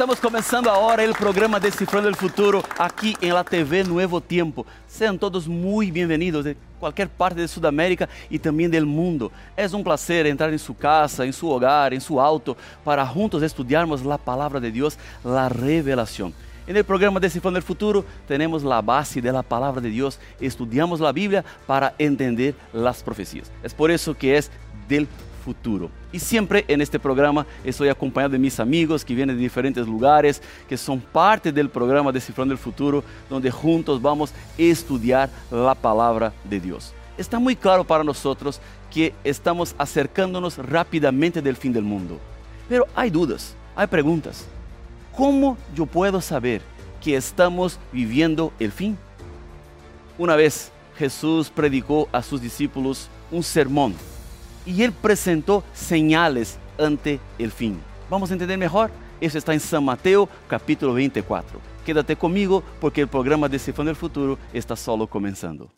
Estamos 0.00 0.18
começando 0.18 0.70
agora 0.70 1.10
o 1.10 1.14
programa 1.14 1.60
Decifrando 1.60 2.08
o 2.08 2.16
Futuro 2.16 2.64
aqui 2.78 3.14
em 3.20 3.32
la 3.34 3.44
TV 3.44 3.84
Nuevo 3.84 4.18
Tiempo. 4.18 4.66
Sejam 4.88 5.18
todos 5.18 5.46
muito 5.46 5.92
bem-vindos 5.92 6.42
de 6.42 6.56
qualquer 6.78 7.06
parte 7.06 7.36
de 7.36 7.46
Sudamérica 7.46 8.08
e 8.30 8.38
também 8.38 8.66
do 8.70 8.86
mundo. 8.86 9.30
É 9.54 9.66
um 9.66 9.82
prazer 9.82 10.24
entrar 10.24 10.50
em 10.54 10.56
sua 10.56 10.74
casa, 10.74 11.26
em 11.26 11.32
seu 11.32 11.50
hogar, 11.50 11.92
em 11.92 12.00
seu 12.00 12.18
auto, 12.18 12.56
para 12.82 13.04
juntos 13.04 13.42
estudarmos 13.42 14.00
a 14.10 14.16
palavra 14.16 14.58
de 14.58 14.70
Deus, 14.70 14.96
a 15.22 15.48
revelação. 15.48 16.32
En 16.66 16.74
el 16.78 16.84
programa 16.84 17.20
Descifrando 17.20 17.58
el 17.58 17.62
Futuro 17.62 18.02
tenemos 18.26 18.62
la 18.62 18.80
base 18.80 19.20
de 19.20 19.30
la 19.30 19.42
palabra 19.42 19.82
de 19.82 19.90
Dios, 19.90 20.18
estudiamos 20.40 21.00
la 21.00 21.12
Biblia 21.12 21.44
para 21.66 21.94
entender 21.98 22.54
las 22.72 23.02
profecías. 23.02 23.52
Es 23.62 23.74
por 23.74 23.90
eso 23.90 24.14
que 24.14 24.38
es 24.38 24.50
del 24.88 25.06
futuro. 25.40 25.90
Y 26.12 26.18
siempre 26.18 26.64
en 26.68 26.80
este 26.80 26.98
programa 26.98 27.46
estoy 27.64 27.88
acompañado 27.88 28.32
de 28.32 28.38
mis 28.38 28.60
amigos 28.60 29.04
que 29.04 29.14
vienen 29.14 29.36
de 29.36 29.42
diferentes 29.42 29.86
lugares, 29.86 30.40
que 30.68 30.76
son 30.76 31.00
parte 31.00 31.50
del 31.50 31.68
programa 31.68 32.12
Descifrando 32.12 32.52
el 32.52 32.58
Futuro, 32.58 33.02
donde 33.28 33.50
juntos 33.50 34.00
vamos 34.00 34.30
a 34.30 34.34
estudiar 34.62 35.28
la 35.50 35.74
palabra 35.74 36.32
de 36.44 36.60
Dios. 36.60 36.92
Está 37.18 37.38
muy 37.38 37.56
claro 37.56 37.84
para 37.84 38.04
nosotros 38.04 38.60
que 38.90 39.14
estamos 39.24 39.74
acercándonos 39.78 40.58
rápidamente 40.58 41.42
del 41.42 41.56
fin 41.56 41.72
del 41.72 41.84
mundo. 41.84 42.18
Pero 42.68 42.86
hay 42.94 43.10
dudas, 43.10 43.54
hay 43.74 43.86
preguntas. 43.86 44.46
¿Cómo 45.16 45.56
yo 45.74 45.86
puedo 45.86 46.20
saber 46.20 46.62
que 47.02 47.16
estamos 47.16 47.78
viviendo 47.92 48.52
el 48.58 48.72
fin? 48.72 48.96
Una 50.18 50.36
vez 50.36 50.70
Jesús 50.96 51.50
predicó 51.50 52.08
a 52.12 52.22
sus 52.22 52.40
discípulos 52.40 53.08
un 53.30 53.42
sermón 53.42 53.94
y 54.70 54.84
él 54.84 54.92
presentó 54.92 55.64
señales 55.74 56.58
ante 56.78 57.18
el 57.38 57.50
fin. 57.50 57.80
Vamos 58.08 58.30
a 58.30 58.34
entender 58.34 58.56
mejor. 58.56 58.90
Eso 59.20 59.36
está 59.36 59.52
en 59.52 59.60
San 59.60 59.84
Mateo 59.84 60.28
capítulo 60.48 60.94
24. 60.94 61.60
Quédate 61.84 62.14
conmigo 62.14 62.62
porque 62.80 63.00
el 63.00 63.08
programa 63.08 63.48
Descifrando 63.48 63.90
el 63.90 63.96
Futuro 63.96 64.38
está 64.52 64.76
solo 64.76 65.08
comenzando. 65.08 65.70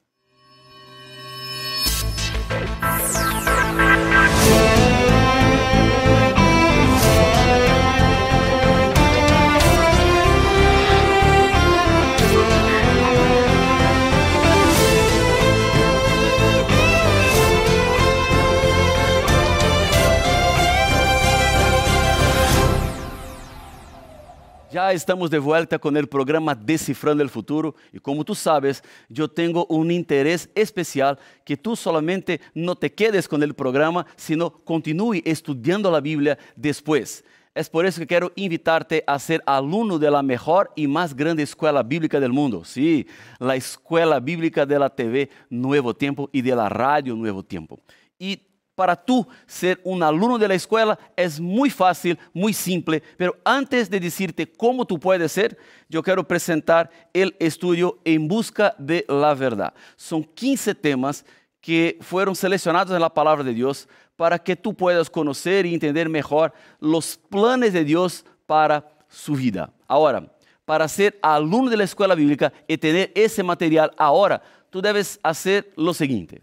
Já 24.73 24.95
estamos 24.95 25.29
de 25.29 25.39
volta 25.39 25.79
com 25.79 25.91
o 25.91 26.07
programa 26.07 26.55
Decifrando 26.55 27.23
o 27.23 27.29
Futuro 27.29 27.75
e 27.93 28.01
como 28.01 28.25
tu 28.25 28.35
sabes, 28.35 28.83
eu 29.15 29.29
tenho 29.29 29.67
um 29.69 29.91
interesse 29.91 30.49
especial 30.57 31.19
que 31.45 31.59
tu 31.59 31.77
solamente 31.77 32.41
não 32.55 32.75
te 32.75 32.89
quedes 32.89 33.27
com 33.27 33.37
o 33.37 33.53
programa, 33.53 34.07
sino 34.17 34.51
continue 34.51 35.23
estudando 35.27 35.95
a 35.95 36.01
Bíblia 36.01 36.39
depois. 36.57 37.23
É 37.55 37.63
por 37.65 37.85
isso 37.85 38.01
que 38.01 38.07
quero 38.07 38.33
invitar-te 38.35 39.05
a 39.07 39.19
ser 39.19 39.43
aluno 39.45 39.99
da 39.99 40.23
melhor 40.23 40.71
e 40.75 40.87
mais 40.87 41.13
grande 41.13 41.43
escola 41.43 41.83
bíblica 41.83 42.19
do 42.19 42.33
mundo. 42.33 42.65
Sí, 42.65 43.07
a 43.39 43.55
Escola 43.55 44.19
Bíblica 44.21 44.65
da 44.65 44.89
TV 44.89 45.29
Nuevo 45.51 45.93
Tempo 45.93 46.31
e 46.33 46.41
da 46.41 46.67
Rádio 46.67 47.15
Nuevo 47.15 47.43
Tempo. 47.43 47.79
E 48.19 48.41
para 48.83 48.97
tú 48.97 49.25
ser 49.47 49.81
un 49.85 50.03
alumno 50.03 50.37
de 50.37 50.49
la 50.49 50.55
escuela 50.55 50.99
es 51.15 51.39
muy 51.39 51.71
fácil, 51.71 52.19
muy 52.33 52.53
simple, 52.53 53.01
pero 53.17 53.37
antes 53.45 53.89
de 53.89 54.01
decirte 54.01 54.45
cómo 54.45 54.85
tú 54.85 54.99
puedes 54.99 55.31
ser, 55.31 55.57
yo 55.89 56.03
quiero 56.03 56.27
presentar 56.27 56.91
el 57.13 57.37
estudio 57.39 58.01
En 58.05 58.27
Busca 58.27 58.75
de 58.79 59.05
la 59.09 59.35
Verdad. 59.35 59.73
Son 59.95 60.25
15 60.25 60.75
temas 60.75 61.25
que 61.61 61.97
fueron 62.01 62.35
seleccionados 62.35 62.93
en 62.93 63.01
la 63.01 63.15
palabra 63.15 63.45
de 63.45 63.55
Dios 63.55 63.89
para 64.17 64.37
que 64.37 64.57
tú 64.57 64.75
puedas 64.75 65.09
conocer 65.09 65.65
y 65.65 65.75
entender 65.75 66.09
mejor 66.09 66.53
los 66.81 67.17
planes 67.17 67.73
de 67.73 67.85
Dios 67.85 68.25
para 68.47 68.85
su 69.07 69.37
vida. 69.37 69.73
Ahora, 69.87 70.27
para 70.65 70.89
ser 70.89 71.21
alumno 71.23 71.71
de 71.71 71.77
la 71.77 71.85
escuela 71.85 72.17
bíblica 72.17 72.53
y 72.67 72.77
tener 72.77 73.13
ese 73.15 73.45
material 73.45 73.93
ahora, 73.97 74.43
tú 74.71 74.83
debes 74.83 75.21
hacer 75.23 75.73
lo 75.77 75.95
siguiente. 75.95 76.43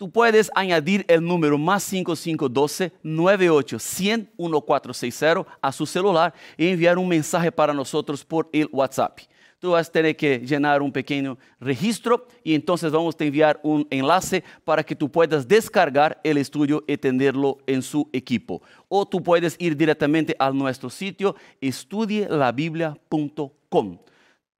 Tú 0.00 0.10
puedes 0.10 0.50
añadir 0.54 1.04
el 1.08 1.22
número 1.22 1.58
más 1.58 1.82
5512 1.82 2.90
98 3.02 3.78
100 3.78 4.30
1460 4.38 5.46
a 5.60 5.72
su 5.72 5.84
celular 5.84 6.32
y 6.56 6.68
enviar 6.68 6.96
un 6.96 7.06
mensaje 7.06 7.52
para 7.52 7.74
nosotros 7.74 8.24
por 8.24 8.48
el 8.50 8.66
WhatsApp. 8.72 9.18
Tú 9.58 9.72
vas 9.72 9.90
a 9.90 9.92
tener 9.92 10.16
que 10.16 10.38
llenar 10.38 10.80
un 10.80 10.90
pequeño 10.90 11.36
registro 11.60 12.26
y 12.42 12.54
entonces 12.54 12.90
vamos 12.90 13.14
a 13.20 13.24
enviar 13.24 13.60
un 13.62 13.86
enlace 13.90 14.42
para 14.64 14.82
que 14.82 14.96
tú 14.96 15.12
puedas 15.12 15.46
descargar 15.46 16.18
el 16.24 16.38
estudio 16.38 16.82
y 16.86 16.96
tenerlo 16.96 17.58
en 17.66 17.82
su 17.82 18.08
equipo. 18.14 18.62
O 18.88 19.06
tú 19.06 19.22
puedes 19.22 19.54
ir 19.58 19.76
directamente 19.76 20.34
a 20.38 20.50
nuestro 20.50 20.88
sitio 20.88 21.36
estudielabiblia.com. 21.60 23.98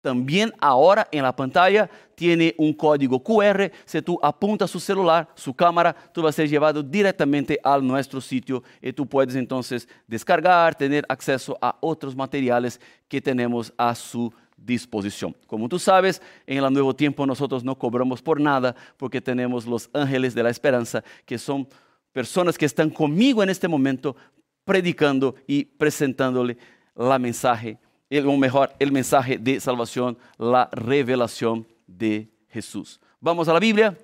También 0.00 0.52
ahora 0.58 1.06
en 1.12 1.22
la 1.22 1.36
pantalla 1.36 1.90
tiene 2.14 2.54
un 2.56 2.72
código 2.72 3.22
QR. 3.22 3.70
Si 3.84 4.00
tú 4.00 4.18
apuntas 4.22 4.70
su 4.70 4.80
celular, 4.80 5.28
su 5.34 5.52
cámara, 5.52 5.94
tú 6.12 6.22
vas 6.22 6.34
a 6.34 6.36
ser 6.36 6.48
llevado 6.48 6.82
directamente 6.82 7.58
a 7.62 7.78
nuestro 7.78 8.20
sitio 8.20 8.62
y 8.80 8.92
tú 8.92 9.06
puedes 9.06 9.34
entonces 9.34 9.86
descargar, 10.06 10.74
tener 10.74 11.04
acceso 11.08 11.56
a 11.60 11.76
otros 11.80 12.16
materiales 12.16 12.80
que 13.08 13.20
tenemos 13.20 13.72
a 13.76 13.94
su 13.94 14.32
disposición. 14.56 15.36
Como 15.46 15.68
tú 15.68 15.78
sabes, 15.78 16.22
en 16.46 16.64
el 16.64 16.72
nuevo 16.72 16.94
tiempo 16.94 17.26
nosotros 17.26 17.62
no 17.62 17.76
cobramos 17.76 18.22
por 18.22 18.40
nada 18.40 18.74
porque 18.96 19.20
tenemos 19.20 19.66
los 19.66 19.90
ángeles 19.92 20.34
de 20.34 20.42
la 20.42 20.50
esperanza, 20.50 21.04
que 21.26 21.36
son 21.36 21.68
personas 22.12 22.56
que 22.56 22.66
están 22.66 22.88
conmigo 22.88 23.42
en 23.42 23.50
este 23.50 23.68
momento 23.68 24.16
predicando 24.64 25.34
y 25.46 25.64
presentándole 25.64 26.56
la 26.94 27.18
mensaje 27.18 27.78
o 28.18 28.36
mejor, 28.36 28.74
el 28.78 28.90
mensaje 28.90 29.38
de 29.38 29.60
salvación, 29.60 30.18
la 30.36 30.68
revelación 30.72 31.66
de 31.86 32.30
Jesús. 32.48 33.00
Vamos 33.20 33.48
a 33.48 33.52
la 33.52 33.60
Biblia, 33.60 33.96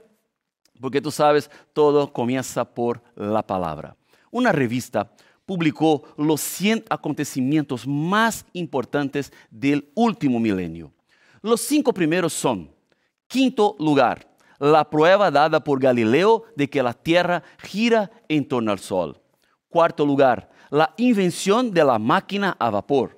porque 0.81 1.01
tú 1.01 1.11
sabes, 1.11 1.51
todo 1.73 2.13
comienza 2.13 2.65
por 2.65 3.03
la 3.17 3.45
palabra. 3.45 3.97
Una 4.31 4.53
revista 4.53 5.11
publicó 5.45 6.03
los 6.17 6.41
100 6.41 6.85
acontecimientos 6.89 7.87
más 7.87 8.45
importantes 8.53 9.33
del 9.51 9.91
último 9.95 10.39
milenio. 10.39 10.93
Los 11.43 11.61
cinco 11.61 11.93
primeros 11.93 12.33
son, 12.33 12.71
quinto 13.29 13.77
lugar, 13.79 14.29
la 14.59 14.89
prueba 14.89 15.31
dada 15.31 15.63
por 15.63 15.81
Galileo 15.81 16.45
de 16.57 16.69
que 16.69 16.83
la 16.83 16.93
Tierra 16.93 17.43
gira 17.59 18.11
en 18.29 18.47
torno 18.47 18.73
al 18.73 18.79
Sol. 18.79 19.21
Cuarto 19.69 20.05
lugar, 20.05 20.51
la 20.71 20.93
invención 20.97 21.71
de 21.71 21.85
la 21.85 21.99
máquina 21.99 22.57
a 22.59 22.71
vapor. 22.71 23.16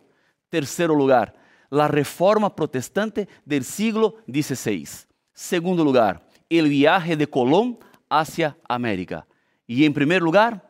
Terceiro 0.49 0.95
lugar, 0.95 1.35
la 1.71 1.89
reforma 1.89 2.55
protestante 2.55 3.29
del 3.45 3.65
siglo 3.65 4.17
XVI. 4.27 4.89
Segundo 5.33 5.85
lugar, 5.85 6.27
el 6.49 6.69
viaje 6.69 7.17
de 7.17 7.27
Colón 7.27 7.79
hacia 8.09 8.57
América. 8.69 9.27
Y 9.67 9.85
en 9.85 9.93
primer 9.93 10.23
lugar, 10.23 10.69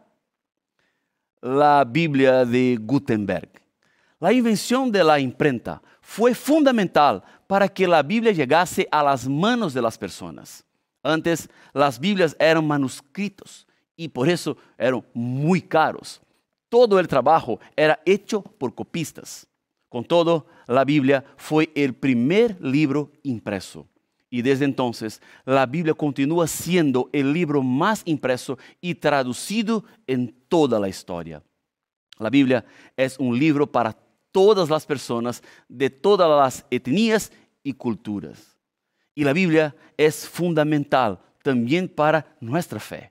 la 1.41 1.85
Biblia 1.85 2.45
de 2.45 2.79
Gutenberg. 2.81 3.51
La 4.21 4.33
invención 4.33 4.91
de 4.91 5.05
la 5.05 5.21
imprenta 5.21 5.81
fue 6.01 6.35
fundamental 6.35 7.23
para 7.47 7.69
que 7.69 7.87
la 7.87 8.03
Biblia 8.03 8.33
llegase 8.33 8.89
a 8.91 9.03
las 9.03 9.29
manos 9.29 9.73
de 9.73 9.83
las 9.83 9.97
personas. 9.97 10.65
Antes, 11.03 11.49
las 11.73 11.99
Biblias 12.01 12.37
eran 12.39 12.67
manuscritos 12.67 13.67
y 13.97 14.09
por 14.09 14.29
eso 14.29 14.57
eran 14.77 15.05
muy 15.15 15.63
caros. 15.63 16.21
Todo 16.69 16.99
el 16.99 17.07
trabajo 17.07 17.61
era 17.77 18.01
hecho 18.05 18.43
por 18.43 18.75
copistas. 18.75 19.47
Con 19.89 20.05
todo, 20.05 20.47
la 20.67 20.85
Biblia 20.85 21.25
fue 21.37 21.71
el 21.75 21.95
primer 21.95 22.61
libro 22.61 23.11
impreso. 23.23 23.89
Y 24.31 24.43
desde 24.43 24.67
entonces, 24.67 25.23
la 25.47 25.65
Biblia 25.65 25.95
continúa 25.95 26.47
siendo 26.47 27.09
el 27.13 27.33
libro 27.33 27.63
más 27.63 28.03
impreso 28.05 28.59
y 28.81 28.95
traducido 28.95 29.85
en 30.07 30.35
toda 30.49 30.79
la 30.79 30.89
historia. 30.89 31.43
La 32.19 32.29
Biblia 32.29 32.65
es 32.97 33.19
un 33.19 33.39
libro 33.39 33.71
para 33.71 33.97
todas 34.31 34.69
las 34.69 34.85
personas 34.85 35.43
de 35.69 35.89
todas 35.89 36.29
las 36.29 36.67
etnias 36.71 37.33
y 37.63 37.73
culturas. 37.73 38.59
Y 39.15 39.25
la 39.25 39.33
Biblia 39.33 39.75
es 39.97 40.29
fundamental 40.29 41.19
también 41.43 41.89
para 41.89 42.37
nuestra 42.41 42.79
fe. 42.79 43.11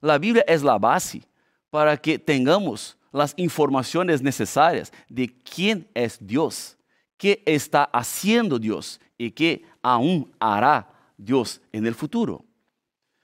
La 0.00 0.18
Biblia 0.18 0.44
es 0.46 0.62
la 0.62 0.78
base 0.78 1.22
para 1.70 1.96
que 1.96 2.18
tengamos 2.18 2.98
las 3.14 3.32
informaciones 3.36 4.20
necesarias 4.20 4.92
de 5.08 5.32
quién 5.32 5.88
es 5.94 6.18
Dios, 6.20 6.76
qué 7.16 7.42
está 7.46 7.84
haciendo 7.84 8.58
Dios 8.58 9.00
y 9.16 9.30
qué 9.30 9.64
aún 9.82 10.32
hará 10.40 10.88
Dios 11.16 11.62
en 11.72 11.86
el 11.86 11.94
futuro. 11.94 12.44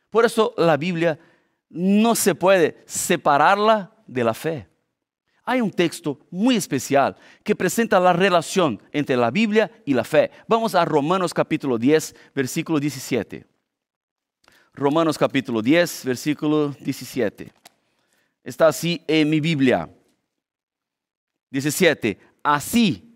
Por 0.09 0.25
eso 0.25 0.55
la 0.57 0.77
Biblia 0.77 1.19
no 1.69 2.15
se 2.15 2.37
puede 2.37 2.85
separarla 2.87 3.93
de 4.07 4.25
la 4.25 4.33
fe. 4.33 4.69
hay 5.45 5.61
un 5.61 5.73
texto 5.73 6.21
muy 6.31 6.55
especial 6.55 7.17
que 7.43 7.57
presenta 7.57 7.99
la 7.99 8.13
relación 8.13 8.81
entre 8.93 9.17
la 9.17 9.33
Biblia 9.33 9.69
y 9.85 9.95
la 9.95 10.05
fe. 10.05 10.31
Vamos 10.47 10.77
a 10.77 10.85
Romanos 10.85 11.35
capítulo 11.35 11.77
10, 11.77 12.15
versículo 12.33 12.79
17. 12.79 13.45
Romanos 14.73 15.19
capítulo 15.19 15.61
10, 15.61 16.05
versículo 16.05 16.69
17. 16.79 17.53
Está 18.51 18.67
así 18.67 19.01
en 19.07 19.31
mi 19.31 19.39
Biblia. 19.39 19.89
17. 21.53 22.19
Así 22.43 23.15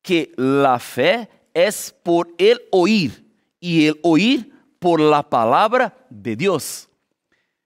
que 0.00 0.32
la 0.34 0.78
fe 0.78 1.28
es 1.52 1.94
por 2.02 2.30
el 2.38 2.62
oír 2.72 3.22
y 3.60 3.86
el 3.86 4.00
oír 4.02 4.50
por 4.78 4.98
la 4.98 5.28
palabra 5.28 5.94
de 6.08 6.36
Dios. 6.36 6.88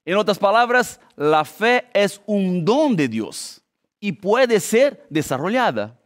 En 0.05 0.17
otras 0.17 0.37
palabras, 0.37 0.99
la 1.15 1.45
fe 1.45 1.87
es 1.95 2.21
un 2.27 2.65
don 2.65 2.97
de 2.97 3.07
Dios 3.07 3.63
y 4.01 4.11
puede 4.11 4.59
ser 4.59 5.07
desarrollada. 5.09 5.97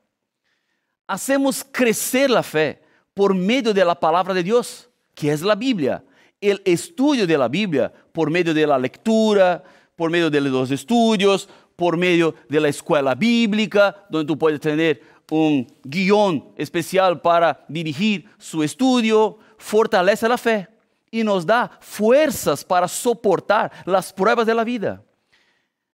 Hacemos 1.06 1.64
crecer 1.64 2.28
la 2.28 2.42
fe 2.42 2.82
por 3.14 3.34
medio 3.34 3.72
de 3.72 3.86
la 3.86 3.98
palabra 3.98 4.34
de 4.34 4.42
Dios, 4.42 4.90
que 5.14 5.32
es 5.32 5.40
la 5.40 5.54
Biblia. 5.54 6.04
El 6.42 6.60
estudio 6.66 7.26
de 7.26 7.38
la 7.38 7.48
Biblia 7.48 7.90
por 8.12 8.30
medio 8.30 8.52
de 8.52 8.66
la 8.66 8.78
lectura, 8.78 9.64
por 9.96 10.10
medio 10.10 10.30
de 10.30 10.40
los 10.40 10.70
estudios, 10.70 11.48
por 11.76 11.96
medio 11.96 12.34
de 12.48 12.60
la 12.60 12.68
escuela 12.68 13.14
bíblica, 13.14 14.06
donde 14.08 14.26
tú 14.26 14.38
puedes 14.38 14.60
tener 14.60 15.02
un 15.30 15.66
guion 15.82 16.52
especial 16.56 17.20
para 17.20 17.64
dirigir 17.68 18.28
su 18.38 18.62
estudio, 18.62 19.38
fortalece 19.56 20.28
la 20.28 20.38
fe 20.38 20.68
y 21.10 21.22
nos 21.22 21.46
da 21.46 21.78
fuerzas 21.80 22.64
para 22.64 22.88
soportar 22.88 23.70
las 23.86 24.12
pruebas 24.12 24.46
de 24.46 24.54
la 24.54 24.64
vida. 24.64 25.02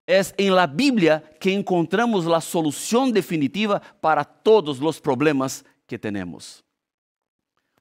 Es 0.06 0.34
en 0.36 0.54
la 0.54 0.66
Biblia 0.66 1.22
que 1.38 1.52
encontramos 1.52 2.24
la 2.24 2.40
solución 2.40 3.12
definitiva 3.12 3.80
para 4.00 4.24
todos 4.24 4.80
los 4.80 5.00
problemas 5.00 5.64
que 5.86 5.98
tenemos. 5.98 6.64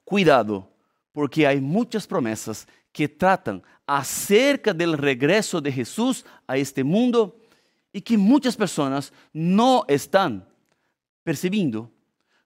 Cuidado, 0.03 0.69
porque 1.11 1.47
hay 1.47 1.59
muchas 1.59 2.05
promesas 2.05 2.67
que 2.91 3.07
tratan 3.07 3.63
acerca 3.89 4.71
del 4.71 4.95
regreso 4.95 5.59
de 5.59 5.71
Jesús 5.71 6.23
a 6.45 6.55
este 6.57 6.83
mundo 6.83 7.39
y 7.91 8.01
que 8.01 8.19
muchas 8.19 8.55
personas 8.55 9.11
no 9.33 9.83
están 9.87 10.47
percibiendo, 11.23 11.89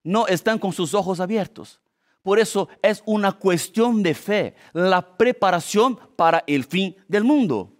no 0.06 0.26
están 0.26 0.58
con 0.58 0.72
sus 0.72 0.94
ojos 0.94 1.20
abiertos. 1.20 1.82
Por 2.22 2.40
eso 2.40 2.70
es 2.82 3.04
una 3.06 3.34
cuestión 3.34 4.02
de 4.02 4.14
fe, 4.14 4.56
la 4.72 5.18
preparación 5.18 6.00
para 6.16 6.46
el 6.48 6.64
fin 6.64 6.96
del 7.10 7.26
mundo. 7.26 7.74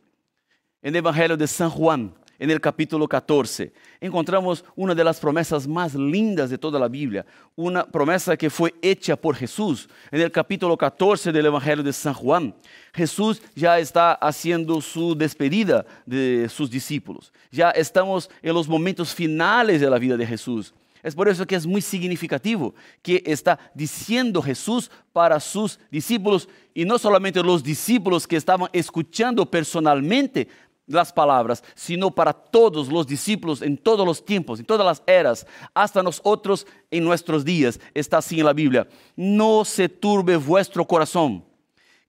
En 0.82 0.90
el 0.90 0.98
Evangelio 0.98 1.38
de 1.38 1.48
San 1.48 1.70
Juan, 1.70 2.14
en 2.44 2.52
el 2.52 2.60
capítulo 2.60 3.08
14, 3.08 3.72
encontramos 4.02 4.66
una 4.76 4.94
de 4.94 5.02
las 5.02 5.18
promesas 5.18 5.66
más 5.66 5.96
lindas 5.96 6.50
de 6.50 6.58
toda 6.58 6.78
la 6.78 6.90
Biblia, 6.90 7.26
una 7.56 7.86
promesa 7.86 8.36
que 8.36 8.50
fue 8.50 8.74
hecha 8.82 9.16
por 9.16 9.38
Jesús. 9.38 9.88
En 10.12 10.20
el 10.20 10.30
capítulo 10.30 10.76
14 10.78 11.32
del 11.32 11.46
Evangelio 11.46 11.86
de 11.86 11.94
San 11.94 12.14
Juan, 12.14 12.54
Jesús 12.94 13.42
ya 13.56 13.80
está 13.80 14.12
haciendo 14.16 14.82
su 14.82 15.16
despedida 15.16 15.86
de 16.06 16.50
sus 16.50 16.70
discípulos. 16.70 17.32
Ya 17.50 17.70
estamos 17.70 18.30
en 18.42 18.54
los 18.54 18.68
momentos 18.68 19.16
finales 19.16 19.80
de 19.80 19.90
la 19.90 19.98
vida 19.98 20.18
de 20.18 20.28
Jesús. 20.28 20.74
Es 21.02 21.16
por 21.16 21.30
eso 21.30 21.48
que 21.48 21.56
es 21.56 21.66
muy 21.66 21.82
significativo 21.82 22.76
que 23.02 23.24
está 23.26 23.58
diciendo 23.74 24.42
Jesús 24.42 24.92
para 25.14 25.40
sus 25.40 25.80
discípulos 25.90 26.50
y 26.74 26.84
no 26.84 26.98
solamente 26.98 27.42
los 27.42 27.64
discípulos 27.64 28.28
que 28.28 28.36
estaban 28.36 28.70
escuchando 28.74 29.50
personalmente 29.50 30.50
las 30.86 31.14
palabras, 31.14 31.64
sino 31.76 32.12
para 32.12 32.34
todos 32.34 32.90
los 32.90 33.08
discípulos 33.08 33.62
en 33.62 33.78
todos 33.78 34.06
los 34.06 34.24
tiempos, 34.24 34.60
en 34.60 34.66
todas 34.66 34.86
las 34.86 35.04
eras, 35.08 35.48
hasta 35.74 36.04
nosotros 36.04 36.68
en 36.92 37.04
nuestros 37.04 37.46
días. 37.46 37.80
Está 37.94 38.18
así 38.18 38.40
en 38.40 38.46
la 38.46 38.54
Biblia. 38.54 38.88
No 39.16 39.66
se 39.66 39.90
turbe 39.90 40.38
vuestro 40.38 40.86
corazón. 40.86 41.46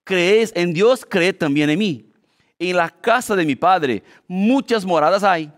Creéis 0.03 0.53
en 0.55 0.75
Dios, 0.75 1.07
creed 1.09 1.37
también 1.37 1.71
en 1.71 1.79
mí. 1.79 2.11
En 2.59 2.77
la 2.77 2.89
casa 2.89 3.35
de 3.35 3.45
mi 3.45 3.57
Padre 3.57 4.03
muchas 4.27 4.85
moradas 4.85 5.25
hay 5.25 5.51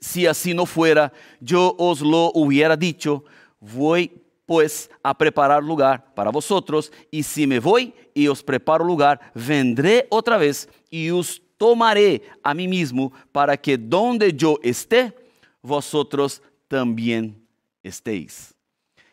si 0.00 0.26
así 0.26 0.54
no 0.54 0.66
fuera, 0.66 1.12
yo 1.40 1.74
os 1.78 2.00
lo 2.00 2.32
hubiera 2.34 2.76
dicho, 2.76 3.24
voy 3.60 4.10
pues 4.46 4.90
a 5.02 5.16
preparar 5.16 5.62
lugar 5.62 6.12
para 6.14 6.30
vosotros, 6.30 6.90
y 7.10 7.22
si 7.22 7.46
me 7.46 7.60
voy 7.60 7.94
y 8.14 8.26
os 8.26 8.42
preparo 8.42 8.84
lugar, 8.84 9.20
vendré 9.34 10.08
otra 10.10 10.38
vez 10.38 10.68
y 10.90 11.10
os 11.10 11.40
tomaré 11.60 12.22
a 12.42 12.54
mí 12.54 12.66
mismo 12.66 13.12
para 13.30 13.54
que 13.54 13.76
donde 13.76 14.32
yo 14.32 14.58
esté, 14.62 15.14
vosotros 15.60 16.40
también 16.66 17.46
estéis. 17.82 18.54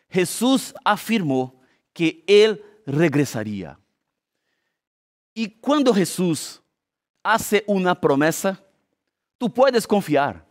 Jesús 0.08 0.72
afirmó 0.82 1.60
que 1.92 2.24
Él 2.26 2.64
regresaría. 2.86 3.78
Y 5.34 5.50
cuando 5.60 5.92
Jesús 5.92 6.62
hace 7.22 7.62
una 7.66 7.94
promesa, 7.94 8.58
tú 9.36 9.52
puedes 9.52 9.86
confiar 9.86 10.48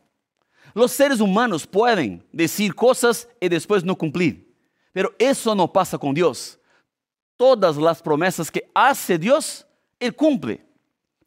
los 0.77 0.91
seres 0.91 1.19
humanos 1.19 1.65
pueden 1.65 2.23
decir 2.31 2.75
cosas 2.75 3.27
y 3.41 3.49
después 3.49 3.83
no 3.83 3.97
cumplir, 3.97 4.55
pero 4.93 5.11
eso 5.17 5.55
no 5.55 5.73
pasa 5.73 5.97
con 5.97 6.13
Dios. 6.13 6.59
Todas 7.35 7.77
las 7.77 7.99
promesas 7.99 8.51
que 8.51 8.69
hace 8.75 9.17
Dios, 9.17 9.65
Él 9.99 10.15
cumple, 10.15 10.63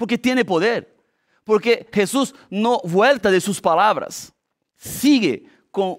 porque 0.00 0.16
tiene 0.16 0.46
poder, 0.46 0.96
porque 1.44 1.86
Jesús 1.92 2.34
no 2.48 2.80
vuelta 2.84 3.30
de 3.30 3.38
sus 3.38 3.60
palabras, 3.60 4.32
sigue 4.74 5.44
con 5.70 5.98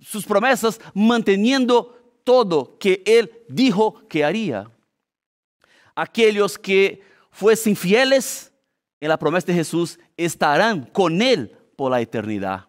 sus 0.00 0.24
promesas 0.24 0.80
manteniendo 0.94 2.18
todo 2.24 2.78
que 2.78 3.02
Él 3.04 3.30
dijo 3.46 4.08
que 4.08 4.24
haría. 4.24 4.70
Aquellos 5.94 6.58
que 6.58 7.02
fuesen 7.30 7.76
fieles 7.76 8.54
en 9.00 9.10
la 9.10 9.18
promesa 9.18 9.48
de 9.48 9.52
Jesús 9.52 9.98
estarán 10.16 10.86
con 10.86 11.20
Él 11.20 11.54
por 11.76 11.90
la 11.90 12.00
eternidad. 12.00 12.66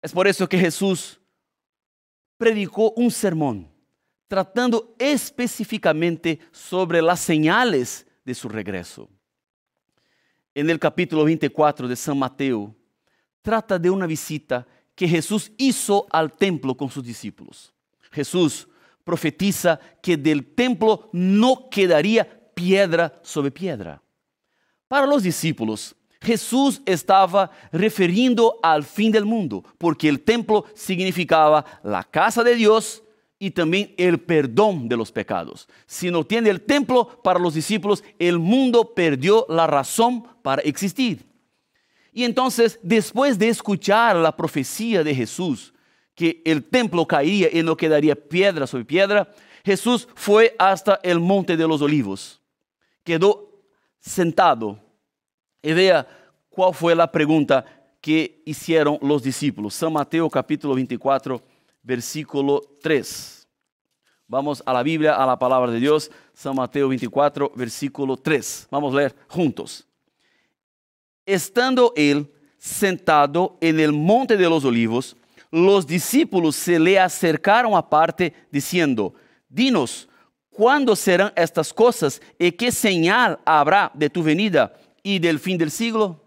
Es 0.00 0.12
por 0.12 0.26
eso 0.26 0.48
que 0.48 0.56
Jesús 0.56 1.20
predicó 2.38 2.92
un 2.92 3.10
sermón 3.10 3.70
tratando 4.26 4.94
específicamente 4.98 6.38
sobre 6.50 7.02
las 7.02 7.20
señales 7.20 8.06
de 8.24 8.34
su 8.34 8.48
regreso. 8.48 9.10
En 10.54 10.70
el 10.70 10.78
capítulo 10.78 11.24
24 11.24 11.88
de 11.88 11.96
San 11.96 12.18
Mateo, 12.18 12.74
trata 13.42 13.78
de 13.78 13.90
una 13.90 14.06
visita 14.06 14.66
que 14.94 15.08
Jesús 15.08 15.50
hizo 15.58 16.06
al 16.10 16.32
templo 16.32 16.76
con 16.76 16.88
sus 16.88 17.04
discípulos. 17.04 17.74
Jesús 18.12 18.68
profetiza 19.02 19.80
que 20.00 20.16
del 20.16 20.54
templo 20.54 21.10
no 21.12 21.68
quedaría 21.68 22.52
piedra 22.54 23.20
sobre 23.22 23.50
piedra. 23.50 24.00
Para 24.86 25.06
los 25.06 25.24
discípulos, 25.24 25.96
Jesús 26.20 26.80
estaba 26.86 27.50
refiriendo 27.70 28.58
al 28.62 28.84
fin 28.84 29.12
del 29.12 29.24
mundo, 29.24 29.62
porque 29.76 30.08
el 30.08 30.20
templo 30.20 30.64
significaba 30.74 31.64
la 31.82 32.04
casa 32.04 32.42
de 32.42 32.54
Dios 32.54 33.03
y 33.44 33.50
también 33.50 33.92
el 33.98 34.18
perdón 34.20 34.88
de 34.88 34.96
los 34.96 35.12
pecados. 35.12 35.68
Si 35.86 36.10
no 36.10 36.24
tiene 36.24 36.48
el 36.48 36.62
templo 36.62 37.20
para 37.22 37.38
los 37.38 37.52
discípulos, 37.52 38.02
el 38.18 38.38
mundo 38.38 38.94
perdió 38.94 39.44
la 39.50 39.66
razón 39.66 40.26
para 40.40 40.62
existir. 40.62 41.26
Y 42.10 42.24
entonces, 42.24 42.80
después 42.82 43.38
de 43.38 43.50
escuchar 43.50 44.16
la 44.16 44.34
profecía 44.34 45.04
de 45.04 45.14
Jesús, 45.14 45.74
que 46.14 46.40
el 46.46 46.64
templo 46.64 47.04
caería 47.06 47.50
y 47.52 47.62
no 47.62 47.76
quedaría 47.76 48.14
piedra 48.14 48.66
sobre 48.66 48.86
piedra, 48.86 49.30
Jesús 49.62 50.08
fue 50.14 50.56
hasta 50.58 50.98
el 51.02 51.20
monte 51.20 51.54
de 51.54 51.68
los 51.68 51.82
olivos. 51.82 52.40
Quedó 53.02 53.62
sentado 54.00 54.78
y 55.60 55.74
vea 55.74 56.08
cuál 56.48 56.72
fue 56.72 56.94
la 56.94 57.12
pregunta 57.12 57.66
que 58.00 58.42
hicieron 58.46 58.96
los 59.02 59.22
discípulos. 59.22 59.74
San 59.74 59.92
Mateo 59.92 60.30
capítulo 60.30 60.74
24, 60.74 61.42
versículo 61.84 62.60
3. 62.82 63.46
Vamos 64.26 64.60
a 64.66 64.72
la 64.72 64.82
Biblia, 64.82 65.14
a 65.14 65.24
la 65.24 65.38
palabra 65.38 65.70
de 65.70 65.78
Dios. 65.78 66.10
San 66.32 66.56
Mateo 66.56 66.88
24, 66.88 67.52
versículo 67.54 68.16
3. 68.16 68.66
Vamos 68.72 68.92
a 68.92 68.96
leer 68.96 69.14
juntos. 69.28 69.86
Estando 71.24 71.92
él 71.94 72.28
sentado 72.58 73.56
en 73.60 73.78
el 73.78 73.92
monte 73.92 74.36
de 74.36 74.48
los 74.48 74.64
olivos, 74.64 75.16
los 75.52 75.86
discípulos 75.86 76.56
se 76.56 76.80
le 76.80 76.98
acercaron 76.98 77.74
aparte 77.74 78.34
diciendo, 78.50 79.14
dinos, 79.48 80.08
¿cuándo 80.50 80.96
serán 80.96 81.32
estas 81.36 81.72
cosas 81.72 82.20
y 82.36 82.50
qué 82.50 82.72
señal 82.72 83.38
habrá 83.44 83.92
de 83.94 84.10
tu 84.10 84.20
venida? 84.24 84.74
y 85.04 85.20
del 85.20 85.38
fin 85.38 85.56
del 85.56 85.70
siglo? 85.70 86.20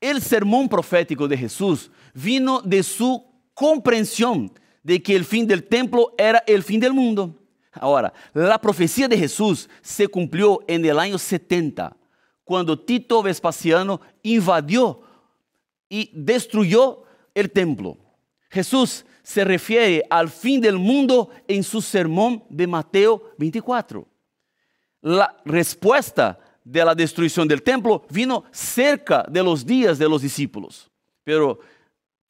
El 0.00 0.22
sermón 0.22 0.68
profético 0.68 1.26
de 1.26 1.36
Jesús 1.36 1.90
vino 2.14 2.60
de 2.60 2.84
su 2.84 3.24
comprensión 3.54 4.52
de 4.82 5.02
que 5.02 5.14
el 5.14 5.24
fin 5.24 5.46
del 5.46 5.64
templo 5.64 6.12
era 6.18 6.42
el 6.46 6.62
fin 6.62 6.80
del 6.80 6.92
mundo. 6.92 7.38
Ahora, 7.72 8.12
la 8.34 8.60
profecía 8.60 9.08
de 9.08 9.16
Jesús 9.16 9.68
se 9.80 10.08
cumplió 10.08 10.60
en 10.66 10.84
el 10.84 10.98
año 10.98 11.18
70, 11.18 11.96
cuando 12.44 12.78
Tito 12.78 13.22
Vespasiano 13.22 14.00
invadió 14.22 15.00
y 15.88 16.10
destruyó 16.12 17.04
el 17.34 17.50
templo. 17.50 17.96
Jesús 18.50 19.06
se 19.22 19.44
refiere 19.44 20.02
al 20.10 20.28
fin 20.28 20.60
del 20.60 20.76
mundo 20.76 21.30
en 21.48 21.62
su 21.62 21.80
sermón 21.80 22.44
de 22.50 22.66
Mateo 22.66 23.30
24. 23.38 24.06
La 25.00 25.36
respuesta 25.44 26.38
de 26.64 26.84
la 26.84 26.94
destrucción 26.94 27.48
del 27.48 27.62
templo 27.62 28.04
vino 28.10 28.44
cerca 28.50 29.24
de 29.28 29.42
los 29.42 29.64
días 29.64 29.98
de 29.98 30.08
los 30.08 30.22
discípulos, 30.22 30.90
pero 31.24 31.60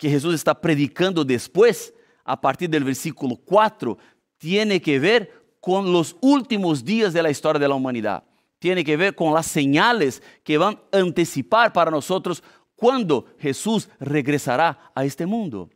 que 0.02 0.10
Jesús 0.10 0.34
está 0.34 0.60
predicando 0.60 1.24
después, 1.24 1.94
a 2.24 2.40
partir 2.40 2.68
del 2.68 2.82
versículo 2.82 3.36
4, 3.36 3.96
tiene 4.36 4.82
que 4.82 4.98
ver 4.98 5.30
con 5.60 5.92
los 5.92 6.16
últimos 6.20 6.84
días 6.84 7.12
de 7.12 7.22
la 7.22 7.30
historia 7.30 7.60
de 7.60 7.68
la 7.68 7.76
humanidad. 7.76 8.24
Tiene 8.58 8.82
que 8.82 8.96
ver 8.96 9.14
con 9.14 9.32
las 9.32 9.46
señales 9.46 10.20
que 10.42 10.58
van 10.58 10.76
a 10.90 10.98
anticipar 10.98 11.72
para 11.72 11.88
nosotros 11.88 12.42
cuando 12.74 13.26
Jesús 13.38 13.88
regresará 14.00 14.90
a 14.92 15.04
este 15.04 15.24
mundo. 15.24 15.70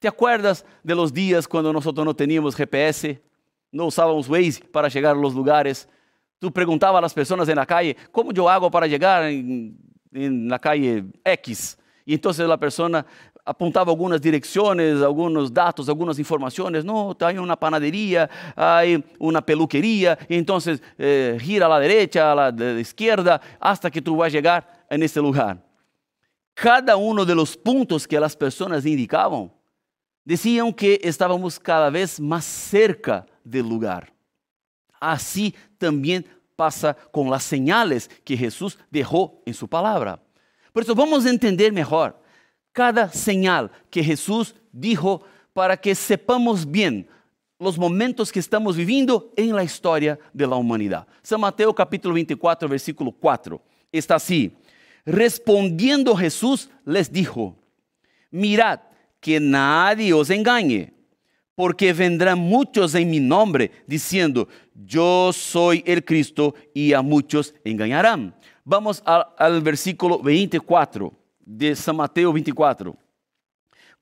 ¿Te 0.00 0.08
acuerdas 0.08 0.64
de 0.82 0.96
los 0.96 1.14
días 1.14 1.46
cuando 1.46 1.72
nosotros 1.72 2.04
no 2.04 2.16
teníamos 2.16 2.56
GPS? 2.56 3.22
No 3.70 3.86
usábamos 3.86 4.28
Waze 4.28 4.60
para 4.72 4.88
llegar 4.88 5.14
a 5.14 5.20
los 5.20 5.36
lugares. 5.36 5.88
Tú 6.40 6.52
preguntabas 6.52 6.98
a 6.98 7.02
las 7.02 7.14
personas 7.14 7.48
en 7.48 7.54
la 7.54 7.64
calle, 7.64 7.96
¿cómo 8.10 8.32
yo 8.32 8.48
hago 8.48 8.72
para 8.72 8.88
llegar 8.88 9.22
en, 9.22 9.78
la 10.48 10.58
calle 10.58 11.04
X? 11.22 11.78
Y 12.08 12.14
entonces 12.14 12.48
la 12.48 12.56
persona 12.56 13.04
apuntaba 13.48 13.90
algunas 13.90 14.20
direcciones, 14.20 15.00
algunos 15.00 15.52
datos, 15.52 15.88
algunas 15.88 16.18
informaciones. 16.18 16.84
No, 16.84 17.16
hay 17.18 17.38
una 17.38 17.56
panadería, 17.56 18.28
hay 18.54 19.02
una 19.18 19.40
peluquería, 19.40 20.18
entonces 20.28 20.82
eh, 20.98 21.38
gira 21.40 21.64
a 21.64 21.70
la 21.70 21.80
derecha, 21.80 22.32
a 22.32 22.50
la, 22.50 22.80
izquierda, 22.80 23.40
hasta 23.58 23.90
que 23.90 24.02
tú 24.02 24.16
vas 24.16 24.26
a 24.26 24.30
llegar 24.30 24.84
en 24.90 25.02
ese 25.02 25.20
lugar. 25.20 25.64
Cada 26.52 26.96
uno 26.96 27.24
de 27.24 27.34
los 27.34 27.56
puntos 27.56 28.06
que 28.06 28.20
las 28.20 28.36
personas 28.36 28.84
indicaban 28.84 29.50
decían 30.24 30.70
que 30.74 31.00
estábamos 31.02 31.58
cada 31.58 31.88
vez 31.88 32.20
más 32.20 32.44
cerca 32.44 33.24
del 33.42 33.66
lugar. 33.66 34.12
Así 35.00 35.54
también 35.78 36.26
pasa 36.54 36.94
con 37.10 37.30
las 37.30 37.44
señales 37.44 38.10
que 38.24 38.36
Jesús 38.36 38.78
dejó 38.90 39.40
en 39.46 39.54
su 39.54 39.66
palabra. 39.66 40.20
Por 40.70 40.82
eso 40.82 40.94
vamos 40.94 41.24
a 41.24 41.30
entender 41.30 41.72
mejor 41.72 42.27
cada 42.78 43.10
señal 43.10 43.72
que 43.90 44.04
Jesús 44.04 44.54
dijo 44.70 45.24
para 45.52 45.76
que 45.76 45.96
sepamos 45.96 46.64
bien 46.64 47.08
los 47.58 47.76
momentos 47.76 48.30
que 48.30 48.38
estamos 48.38 48.76
viviendo 48.76 49.32
en 49.36 49.52
la 49.56 49.64
historia 49.64 50.16
de 50.32 50.46
la 50.46 50.54
humanidad. 50.54 51.04
San 51.20 51.40
Mateo 51.40 51.74
capítulo 51.74 52.14
24, 52.14 52.68
versículo 52.68 53.10
4. 53.10 53.60
Está 53.90 54.14
así. 54.14 54.56
Respondiendo 55.04 56.14
Jesús 56.14 56.70
les 56.84 57.10
dijo, 57.10 57.56
mirad, 58.30 58.78
que 59.18 59.40
nadie 59.40 60.12
os 60.12 60.30
engañe, 60.30 60.92
porque 61.56 61.92
vendrán 61.92 62.38
muchos 62.38 62.94
en 62.94 63.10
mi 63.10 63.18
nombre 63.18 63.72
diciendo, 63.88 64.46
yo 64.72 65.32
soy 65.32 65.82
el 65.84 66.04
Cristo, 66.04 66.54
y 66.72 66.92
a 66.92 67.02
muchos 67.02 67.56
engañarán. 67.64 68.36
Vamos 68.62 69.02
al, 69.04 69.62
versículo 69.62 70.20
24 70.20 71.12
de 71.48 71.74
San 71.74 71.96
Mateo 71.96 72.32
24. 72.32 72.94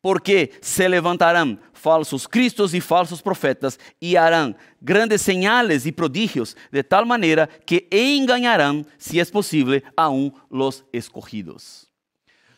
Porque 0.01 0.53
se 0.61 0.89
levantarán 0.89 1.61
falsos 1.73 2.29
cristos 2.29 2.75
y 2.75 2.81
falsos 2.81 3.23
profetas 3.23 3.79
y 4.01 4.17
harán 4.17 4.57
grandes 4.81 5.23
señales 5.23 5.87
y 5.87 5.93
prodigios 5.93 6.57
de 6.71 6.83
tal 6.83 7.07
manera 7.07 7.49
que 7.65 7.87
engañarán, 7.91 8.87
si 8.99 9.21
es 9.21 9.31
posible, 9.31 9.83
aún 9.97 10.35
los 10.51 10.85
escogidos. 10.93 11.89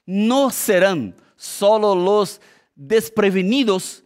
No 0.05 0.51
serán 0.51 1.15
solo 1.37 1.95
los 1.95 2.41
desprevenidos 2.75 4.03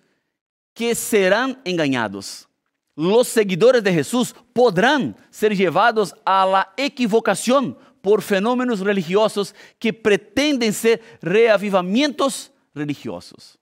que 0.74 0.94
serán 0.94 1.60
engañados. 1.64 2.48
Los 2.94 3.28
seguidores 3.28 3.82
de 3.82 3.92
Jesús 3.92 4.34
podrán 4.52 5.16
ser 5.30 5.56
llevados 5.56 6.14
a 6.24 6.44
la 6.44 6.72
equivocación 6.76 7.78
por 8.02 8.20
fenómenos 8.20 8.80
religiosos 8.80 9.54
que 9.78 9.92
pretenden 9.92 10.72
ser 10.72 11.00
reavivamientos 11.22 12.52
religiosos. 12.74 13.58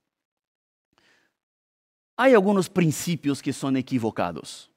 Hay 2.16 2.34
algunos 2.34 2.68
principios 2.68 3.40
que 3.40 3.52
son 3.52 3.76
equivocados 3.76 4.70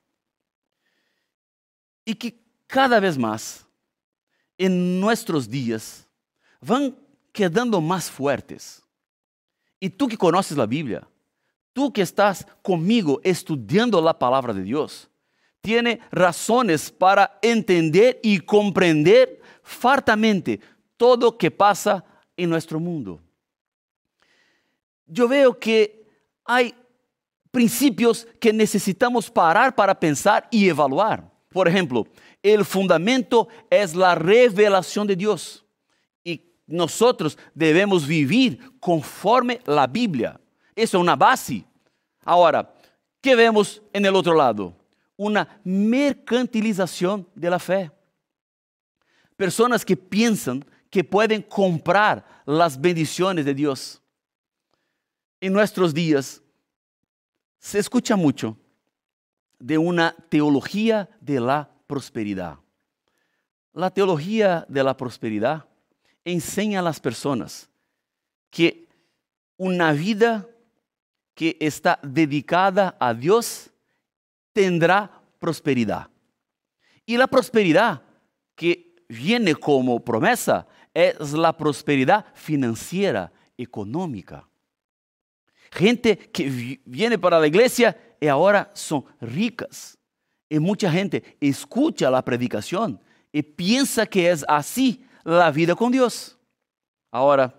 y 2.06 2.14
que 2.14 2.40
cada 2.68 3.00
vez 3.00 3.18
más 3.18 3.66
en 4.58 5.00
nuestros 5.00 5.50
días 5.50 6.08
van 6.62 6.96
quedando 7.32 7.82
más 7.82 8.10
fuertes. 8.10 8.82
Y 9.80 9.90
tú 9.90 10.08
que 10.08 10.18
conoces 10.18 10.56
la 10.56 10.66
Biblia, 10.66 11.06
tú 11.74 11.92
que 11.92 12.02
estás 12.02 12.46
conmigo 12.62 13.20
estudiando 13.24 14.02
la 14.02 14.18
palabra 14.18 14.54
de 14.54 14.64
Dios, 14.64 15.10
tiene 15.60 16.02
razones 16.12 16.92
para 16.92 17.40
entender 17.42 18.20
y 18.22 18.40
comprender 18.40 19.42
fartamente 19.64 20.60
todo 20.98 21.32
lo 21.32 21.38
que 21.38 21.50
pasa 21.50 22.04
en 22.38 22.50
nuestro 22.50 22.80
mundo. 22.80 23.20
Yo 25.06 25.28
veo 25.28 25.58
que 25.58 26.08
hay 26.46 26.74
principios 27.52 28.28
que 28.40 28.52
necesitamos 28.52 29.30
parar 29.30 29.76
para 29.76 29.98
pensar 29.98 30.48
y 30.50 30.68
evaluar. 30.68 31.32
Por 31.50 31.68
ejemplo, 31.68 32.08
el 32.42 32.66
fundamento 32.66 33.48
es 33.70 33.96
la 33.96 34.16
revelación 34.16 35.06
de 35.06 35.16
Dios. 35.16 35.64
Y 36.24 36.42
nosotros 36.66 37.38
debemos 37.54 38.08
vivir 38.08 38.60
conforme 38.80 39.62
la 39.66 39.86
Biblia. 39.86 40.40
Eso 40.76 40.98
es 40.98 41.02
una 41.02 41.16
base. 41.16 41.64
Ahora, 42.26 42.74
¿qué 43.22 43.36
vemos 43.36 43.82
en 43.94 44.06
el 44.06 44.16
otro 44.16 44.34
lado? 44.34 44.76
Una 45.16 45.62
mercantilización 45.64 47.28
de 47.36 47.50
la 47.50 47.60
fe. 47.60 47.92
Personas 49.36 49.84
que 49.84 49.98
piensan 49.98 50.64
que 50.90 51.04
pueden 51.04 51.42
comprar 51.42 52.44
las 52.46 52.80
bendiciones 52.80 53.46
de 53.46 53.54
Dios. 53.54 54.02
En 55.42 55.52
nuestros 55.52 55.94
días 55.94 56.42
se 57.58 57.80
escucha 57.80 58.16
mucho 58.16 58.58
de 59.58 59.78
una 59.78 60.16
teología 60.30 61.10
de 61.20 61.40
la 61.40 61.70
prosperidad. 61.88 62.60
La 63.74 63.90
teología 63.90 64.66
de 64.70 64.84
la 64.84 64.96
prosperidad 64.96 65.66
enseña 66.24 66.80
a 66.80 66.84
las 66.84 67.00
personas 67.00 67.70
que 68.50 68.88
una 69.58 69.94
vida 69.94 70.48
que 71.34 71.58
está 71.60 72.00
dedicada 72.04 72.96
a 73.00 73.14
Dios 73.14 73.72
tendrá 74.52 75.24
prosperidad. 75.40 76.10
Y 77.06 77.18
la 77.18 77.28
prosperidad 77.28 78.04
que 78.56 78.93
viene 79.14 79.56
como 79.56 80.00
promesa 80.00 80.68
es 80.94 81.34
la 81.34 81.56
prosperidad 81.56 82.26
financiera, 82.34 83.32
económica. 83.58 84.48
Gente 85.72 86.18
que 86.18 86.80
viene 86.86 87.18
para 87.18 87.40
la 87.40 87.48
iglesia 87.48 88.16
y 88.20 88.28
ahora 88.28 88.70
son 88.74 89.06
ricas. 89.22 89.98
Y 90.50 90.60
mucha 90.60 90.92
gente 90.92 91.38
escucha 91.40 92.12
la 92.12 92.24
predicación 92.24 93.00
y 93.32 93.42
piensa 93.42 94.06
que 94.06 94.30
es 94.30 94.46
así 94.48 95.06
la 95.24 95.50
vida 95.52 95.74
con 95.76 95.92
Dios. 95.92 96.38
Ahora, 97.12 97.56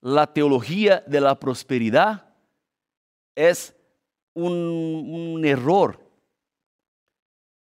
la 0.00 0.32
teología 0.32 1.04
de 1.06 1.20
la 1.20 1.38
prosperidad 1.38 2.34
es 3.34 3.76
un, 4.34 5.42
error. 5.44 6.00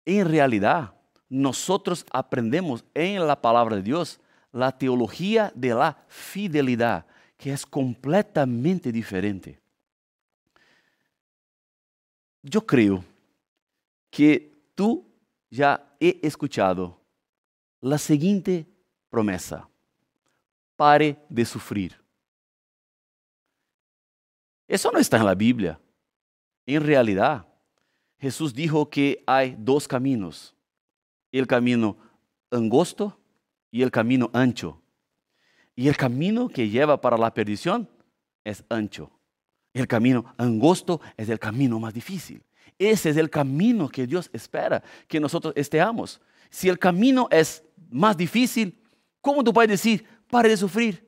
En 0.05 0.27
realidad, 0.29 0.95
nosotros 1.36 2.06
aprendemos 2.12 2.86
en 2.94 3.27
la 3.27 3.39
palabra 3.39 3.75
de 3.75 3.82
Dios 3.82 4.22
la 4.54 4.72
teología 4.72 5.51
de 5.54 5.74
la 5.74 5.98
fidelidad, 6.08 7.06
que 7.36 7.51
es 7.51 7.65
completamente 7.65 8.89
diferente. 8.89 9.60
Yo 12.42 12.65
creo 12.65 13.04
que 14.10 14.50
tú 14.75 15.06
ya 15.50 15.86
he 16.00 16.20
escuchado 16.24 16.98
la 17.82 17.98
siguiente 17.98 18.65
promesa. 19.10 19.68
Pare 20.77 21.18
de 21.27 21.44
sufrir. 21.44 22.00
Eso 24.68 24.89
no 24.89 25.00
está 25.00 25.18
en 25.18 25.25
la 25.25 25.36
Biblia. 25.36 25.80
En 26.65 26.82
realidad, 26.82 27.46
Jesús 28.20 28.54
dijo 28.54 28.89
que 28.89 29.22
hay 29.27 29.56
dos 29.60 29.86
caminos. 29.86 30.55
El 31.39 31.48
camino 31.48 31.98
angosto 32.50 33.20
y 33.70 33.82
el 33.82 33.92
camino 33.92 34.30
ancho. 34.32 34.82
Y 35.75 35.89
el 35.89 35.98
camino 35.98 36.48
que 36.48 36.70
lleva 36.70 37.01
para 37.01 37.18
la 37.18 37.34
perdición 37.34 37.89
es 38.46 38.63
ancho. 38.70 39.12
El 39.74 39.86
camino 39.86 40.34
angosto 40.38 41.01
es 41.18 41.27
el 41.27 41.38
camino 41.38 41.77
más 41.77 41.94
difícil. 41.94 42.42
Ese 42.80 43.10
es 43.10 43.18
el 43.18 43.30
camino 43.30 43.89
que 43.89 44.08
Dios 44.08 44.30
espera 44.32 44.82
que 45.10 45.20
nosotros 45.20 45.54
estemos. 45.58 46.22
Si 46.50 46.70
el 46.70 46.80
camino 46.80 47.27
es 47.30 47.62
más 47.89 48.15
difícil, 48.15 48.82
¿cómo 49.20 49.44
tú 49.44 49.51
puedes 49.51 49.70
decir, 49.70 50.06
pare 50.30 50.48
de 50.48 50.56
sufrir? 50.56 51.06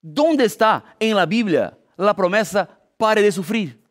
¿Dónde 0.00 0.44
está 0.44 0.96
en 1.00 1.16
la 1.16 1.26
Biblia 1.26 1.76
la 1.96 2.14
promesa 2.14 2.68
pare 2.96 3.20
de 3.20 3.32
sufrir? 3.32 3.82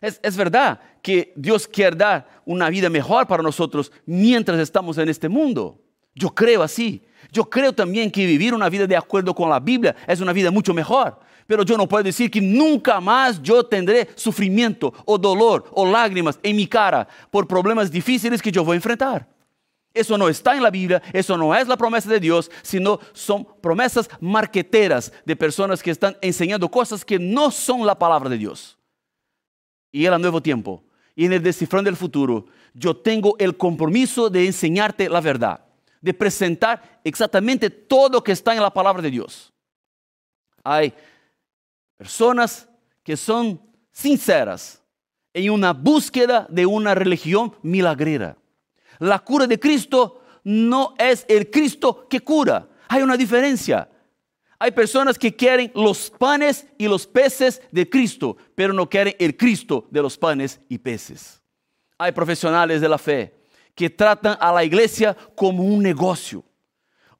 Es, 0.00 0.18
es, 0.20 0.36
verdad 0.36 0.80
que 1.04 1.34
Dios 1.36 1.68
quiere 1.68 1.94
dar 1.94 2.26
una 2.46 2.70
vida 2.70 2.88
mejor 2.88 3.26
para 3.26 3.42
nosotros 3.42 3.92
mientras 4.06 4.58
estamos 4.58 4.96
en 4.96 5.10
este 5.10 5.28
mundo. 5.28 5.78
Yo 6.14 6.30
creo 6.30 6.62
así. 6.62 7.04
Yo 7.30 7.44
creo 7.44 7.74
también 7.74 8.10
que 8.10 8.24
vivir 8.24 8.54
una 8.54 8.70
vida 8.70 8.86
de 8.86 8.96
acuerdo 8.96 9.34
con 9.34 9.50
la 9.50 9.60
Biblia 9.60 9.94
es 10.08 10.22
una 10.22 10.32
vida 10.32 10.50
mucho 10.50 10.72
mejor. 10.72 11.20
Pero 11.46 11.62
yo 11.62 11.76
no 11.76 11.86
puedo 11.86 12.02
decir 12.04 12.30
que 12.30 12.40
nunca 12.40 13.02
más 13.02 13.42
yo 13.42 13.66
tendré 13.66 14.08
sufrimiento 14.14 14.94
o 15.04 15.18
dolor 15.18 15.66
o 15.72 15.84
lágrimas 15.84 16.40
en 16.42 16.56
mi 16.56 16.66
cara 16.66 17.06
por 17.30 17.46
problemas 17.46 17.90
difíciles 17.90 18.40
que 18.40 18.50
yo 18.50 18.64
voy 18.64 18.72
a 18.72 18.76
enfrentar. 18.76 19.28
Eso 19.92 20.16
no 20.16 20.30
está 20.30 20.56
en 20.56 20.62
la 20.62 20.70
Biblia, 20.70 21.02
eso 21.12 21.36
no 21.36 21.54
es 21.54 21.68
la 21.68 21.76
promesa 21.76 22.08
de 22.08 22.18
Dios, 22.18 22.50
sino 22.62 22.98
son 23.12 23.46
promesas 23.60 24.08
marqueteras 24.20 25.12
de 25.26 25.36
personas 25.36 25.82
que 25.82 25.90
están 25.90 26.16
enseñando 26.22 26.70
cosas 26.70 27.04
que 27.04 27.18
no 27.18 27.50
son 27.50 27.84
la 27.84 27.98
palabra 27.98 28.30
de 28.30 28.38
Dios. 28.38 28.78
Y 29.92 30.06
el 30.06 30.18
nuevo 30.18 30.40
tiempo, 30.40 30.82
y 31.14 31.26
en 31.26 31.32
el 31.32 31.42
descifrando 31.42 31.88
del 31.88 31.96
futuro, 31.96 32.46
yo 32.72 32.96
tengo 32.96 33.36
el 33.38 33.56
compromiso 33.56 34.28
de 34.28 34.46
enseñarte 34.46 35.08
la 35.08 35.20
verdad, 35.20 35.64
de 36.00 36.14
presentar 36.14 37.00
exactamente 37.04 37.70
todo 37.70 38.08
lo 38.08 38.24
que 38.24 38.32
está 38.32 38.54
en 38.54 38.62
la 38.62 38.72
palabra 38.72 39.02
de 39.02 39.10
Dios. 39.10 39.52
Hay 40.62 40.92
personas 41.96 42.68
que 43.02 43.16
son 43.16 43.60
sinceras 43.92 44.82
en 45.32 45.50
una 45.50 45.72
búsqueda 45.72 46.46
de 46.48 46.66
una 46.66 46.94
religión 46.94 47.54
milagrera 47.62 48.36
la 48.98 49.18
cura 49.18 49.46
de 49.46 49.58
Cristo 49.58 50.22
no 50.44 50.94
es 50.98 51.24
el 51.28 51.50
Cristo 51.50 52.06
que 52.08 52.20
cura. 52.20 52.68
Hay 52.88 53.02
una 53.02 53.16
diferencia. 53.16 53.88
Hay 54.58 54.70
personas 54.70 55.18
que 55.18 55.34
quieren 55.34 55.70
los 55.74 56.10
panes 56.10 56.66
y 56.78 56.86
los 56.86 57.06
peces 57.06 57.60
de 57.70 57.88
Cristo, 57.88 58.36
pero 58.54 58.72
no 58.72 58.88
quieren 58.88 59.14
el 59.18 59.36
Cristo 59.36 59.86
de 59.90 60.02
los 60.02 60.16
panes 60.16 60.60
y 60.68 60.78
peces. 60.78 61.42
Hay 61.98 62.12
profesionales 62.12 62.80
de 62.80 62.88
la 62.88 62.98
fe 62.98 63.34
que 63.74 63.90
tratan 63.90 64.36
a 64.40 64.52
la 64.52 64.64
iglesia 64.64 65.16
como 65.34 65.64
un 65.64 65.82
negocio 65.82 66.44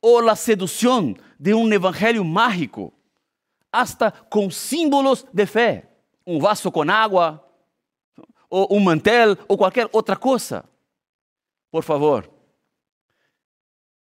o 0.00 0.20
la 0.20 0.36
seducción 0.36 1.20
de 1.38 1.54
un 1.54 1.72
evangelio 1.72 2.22
mágico, 2.22 2.92
hasta 3.72 4.10
con 4.10 4.52
símbolos 4.52 5.26
de 5.32 5.46
fe, 5.46 5.88
un 6.24 6.40
vaso 6.40 6.70
con 6.70 6.88
agua 6.88 7.44
o 8.48 8.66
un 8.66 8.84
mantel 8.84 9.36
o 9.48 9.56
cualquier 9.56 9.88
otra 9.90 10.14
cosa. 10.14 10.64
Por 11.70 11.82
favor, 11.82 12.30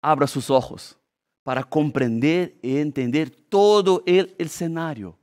abra 0.02 0.28
sus 0.28 0.50
ojos 0.50 0.98
para 1.44 1.64
comprender 1.64 2.56
y 2.62 2.78
entender 2.78 3.30
todo 3.30 4.02
el 4.06 4.34
escenario, 4.38 5.18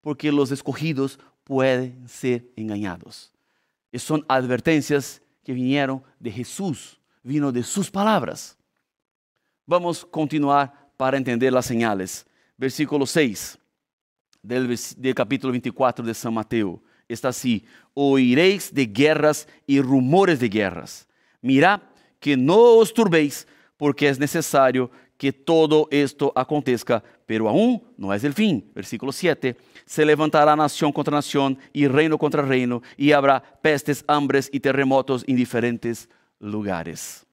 porque 0.00 0.32
los 0.32 0.50
escogidos 0.50 1.18
pueden 1.44 2.08
ser 2.08 2.44
engañados. 2.56 3.32
Y 3.92 3.98
son 3.98 4.24
advertencias 4.28 5.22
que 5.44 5.52
vinieron 5.52 6.02
de 6.18 6.30
Jesús, 6.30 7.00
vino 7.22 7.50
de 7.52 7.62
sus 7.62 7.90
palabras. 7.90 8.56
Vamos 9.66 10.04
a 10.04 10.06
continuar 10.08 10.90
para 10.96 11.16
entender 11.16 11.52
las 11.52 11.66
señales. 11.66 12.26
Versículo 12.56 13.06
6 13.06 13.58
del, 14.42 15.14
capítulo 15.14 15.52
24 15.52 16.04
de 16.04 16.14
San 16.14 16.34
Mateo 16.34 16.82
está 17.08 17.28
así: 17.28 17.64
Oiréis 17.94 18.72
de 18.72 18.86
guerras 18.86 19.48
y 19.66 19.80
rumores 19.80 20.40
de 20.40 20.48
guerras. 20.48 21.06
Mirad 21.40 21.80
que 22.18 22.36
no 22.36 22.76
os 22.76 22.92
turbéis, 22.92 23.46
porque 23.76 24.08
es 24.08 24.18
necesario 24.18 24.90
que 25.20 25.34
todo 25.34 25.86
esto 25.90 26.32
acontezca, 26.34 27.04
pero 27.26 27.46
aún 27.46 27.82
no 27.98 28.14
es 28.14 28.24
el 28.24 28.32
fin. 28.32 28.72
Versículo 28.74 29.12
7. 29.12 29.54
Se 29.84 30.02
levantará 30.02 30.56
nación 30.56 30.90
contra 30.92 31.14
nación 31.14 31.58
y 31.74 31.86
reino 31.86 32.16
contra 32.16 32.40
reino, 32.40 32.80
y 32.96 33.12
habrá 33.12 33.42
pestes, 33.60 34.02
hambres 34.08 34.48
y 34.50 34.60
terremotos 34.60 35.22
en 35.28 35.36
diferentes 35.36 36.08
lugares. 36.38 37.26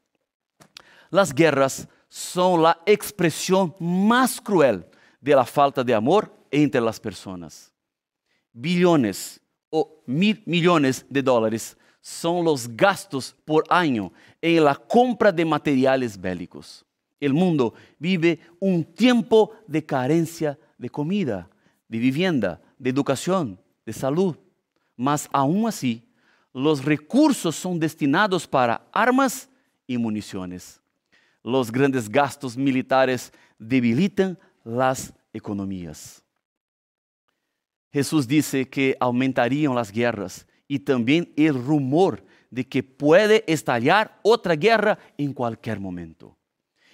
Las 1.09 1.33
guerras 1.33 1.87
son 2.09 2.61
la 2.61 2.77
expresión 2.85 3.73
más 3.79 4.41
cruel 4.41 4.85
de 5.21 5.33
la 5.33 5.45
falta 5.45 5.81
de 5.81 5.93
amor 5.93 6.29
entre 6.51 6.81
las 6.81 6.99
personas. 6.99 7.71
Billones 8.51 9.39
o 9.69 10.03
mil 10.05 10.43
millones 10.45 11.05
de 11.07 11.21
dólares 11.21 11.77
son 12.01 12.43
los 12.43 12.67
gastos 12.67 13.33
por 13.45 13.63
año 13.69 14.11
en 14.41 14.65
la 14.65 14.75
compra 14.75 15.31
de 15.31 15.45
materiales 15.45 16.19
bélicos. 16.19 16.83
El 17.19 17.33
mundo 17.33 17.73
vive 17.97 18.39
un 18.59 18.83
tiempo 18.83 19.53
de 19.67 19.85
carencia 19.85 20.57
de 20.77 20.89
comida, 20.89 21.49
de 21.87 21.97
vivienda, 21.97 22.61
de 22.77 22.89
educación, 22.89 23.59
de 23.85 23.93
salud. 23.93 24.35
Mas 24.95 25.27
aún 25.31 25.67
así, 25.67 26.03
los 26.53 26.83
recursos 26.83 27.55
son 27.55 27.79
destinados 27.79 28.47
para 28.47 28.87
armas 28.91 29.49
y 29.85 29.97
municiones. 29.97 30.81
Los 31.43 31.71
grandes 31.71 32.09
gastos 32.09 32.57
militares 32.57 33.31
debilitan 33.57 34.37
las 34.63 35.13
economías. 35.33 36.23
Jesús 37.91 38.27
dice 38.27 38.69
que 38.69 38.95
aumentarían 38.99 39.73
las 39.73 39.91
guerras 39.91 40.45
y 40.67 40.79
también 40.79 41.31
el 41.35 41.53
rumor 41.53 42.23
de 42.51 42.67
que 42.67 42.83
puede 42.83 43.43
estallar 43.47 44.19
otra 44.21 44.55
guerra 44.55 44.99
en 45.17 45.33
cualquier 45.33 45.79
momento. 45.79 46.36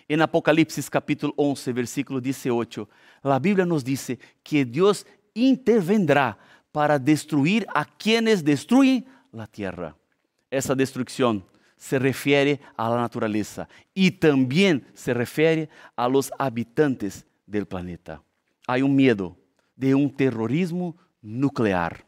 En 0.07 0.21
Apocalipsis 0.21 0.89
capítulo 0.89 1.33
11, 1.37 1.73
versículo 1.73 2.19
18, 2.19 2.89
la 3.23 3.39
Biblia 3.39 3.65
nos 3.65 3.83
dice 3.83 4.19
que 4.43 4.65
Dios 4.65 5.05
intervendrá 5.33 6.37
para 6.71 6.99
destruir 6.99 7.65
a 7.73 7.85
quienes 7.85 8.43
destruyen 8.43 9.05
la 9.31 9.47
tierra. 9.47 9.95
Esa 10.49 10.75
destrucción 10.75 11.43
se 11.75 11.99
refiere 11.99 12.59
a 12.77 12.89
la 12.89 12.97
naturaleza 12.97 13.67
y 13.93 14.11
también 14.11 14.85
se 14.93 15.13
refiere 15.13 15.69
a 15.95 16.07
los 16.07 16.31
habitantes 16.37 17.25
del 17.45 17.65
planeta. 17.65 18.21
Hay 18.67 18.81
un 18.81 18.95
miedo 18.95 19.35
de 19.75 19.95
un 19.95 20.15
terrorismo 20.15 20.95
nuclear 21.21 22.05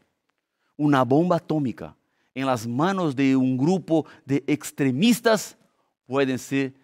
una 0.76 1.02
bomba 1.02 1.36
atómica 1.36 1.96
en 2.34 2.46
las 2.46 2.66
manos 2.66 3.16
de 3.16 3.34
un 3.34 3.56
grupo 3.56 4.06
de 4.24 4.44
extremistas 4.46 5.56
pueden 6.06 6.38
ser 6.38 6.74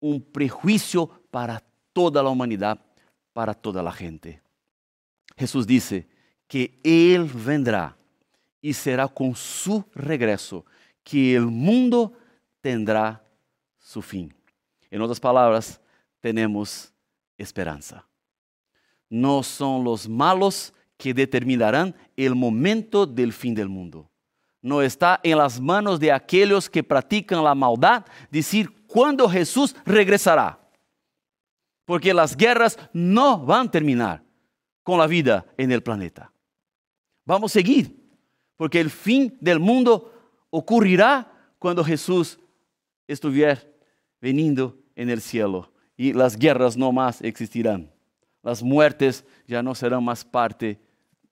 un 0.00 0.20
prejuicio 0.20 1.08
para 1.30 1.62
toda 1.92 2.22
la 2.22 2.30
humanidad, 2.30 2.78
para 3.32 3.54
toda 3.54 3.82
la 3.82 3.92
gente. 3.92 4.40
Jesús 5.36 5.66
dice 5.66 6.08
que 6.46 6.78
Él 6.82 7.24
vendrá 7.24 7.96
y 8.60 8.72
será 8.72 9.06
con 9.08 9.34
su 9.34 9.84
regreso 9.94 10.64
que 11.02 11.34
el 11.34 11.46
mundo 11.46 12.12
tendrá 12.60 13.24
su 13.78 14.02
fin. 14.02 14.34
En 14.90 15.00
otras 15.00 15.20
palabras, 15.20 15.80
tenemos 16.20 16.92
esperanza. 17.36 18.04
No 19.08 19.42
son 19.42 19.84
los 19.84 20.08
malos 20.08 20.74
que 20.96 21.14
determinarán 21.14 21.94
el 22.16 22.34
momento 22.34 23.06
del 23.06 23.32
fin 23.32 23.54
del 23.54 23.68
mundo. 23.68 24.10
No 24.60 24.82
está 24.82 25.20
en 25.22 25.38
las 25.38 25.60
manos 25.60 26.00
de 26.00 26.10
aquellos 26.10 26.68
que 26.68 26.82
practican 26.82 27.44
la 27.44 27.54
maldad 27.54 28.04
decir 28.30 28.70
cuándo 28.88 29.28
Jesús 29.28 29.76
regresará. 29.84 30.58
Porque 31.84 32.12
las 32.12 32.36
guerras 32.36 32.76
no 32.92 33.38
van 33.38 33.68
a 33.68 33.70
terminar 33.70 34.24
con 34.82 34.98
la 34.98 35.06
vida 35.06 35.46
en 35.56 35.70
el 35.70 35.82
planeta. 35.82 36.32
Vamos 37.24 37.52
a 37.52 37.54
seguir, 37.54 37.94
porque 38.56 38.80
el 38.80 38.90
fin 38.90 39.36
del 39.40 39.60
mundo 39.60 40.12
ocurrirá 40.50 41.30
cuando 41.58 41.84
Jesús 41.84 42.38
estuviera 43.06 43.62
veniendo 44.20 44.76
en 44.96 45.10
el 45.10 45.20
cielo 45.20 45.72
y 45.96 46.12
las 46.12 46.36
guerras 46.36 46.76
no 46.76 46.90
más 46.92 47.22
existirán. 47.22 47.90
Las 48.42 48.62
muertes 48.62 49.24
ya 49.46 49.62
no 49.62 49.74
serán 49.74 50.04
más 50.04 50.24
parte 50.24 50.80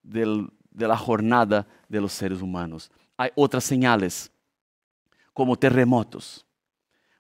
de 0.03 0.49
la 0.75 0.97
jornada 0.97 1.67
de 1.89 2.01
los 2.01 2.13
seres 2.13 2.41
humanos. 2.43 2.91
Hay 3.17 3.31
otras 3.35 3.65
señales, 3.65 4.31
como 5.33 5.57
terremotos. 5.57 6.46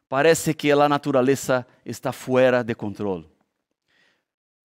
Parece 0.08 0.54
que 0.54 0.74
la 0.74 0.88
naturaleza 0.88 1.66
está 1.84 2.12
fuera 2.12 2.62
de 2.62 2.74
control. 2.74 3.28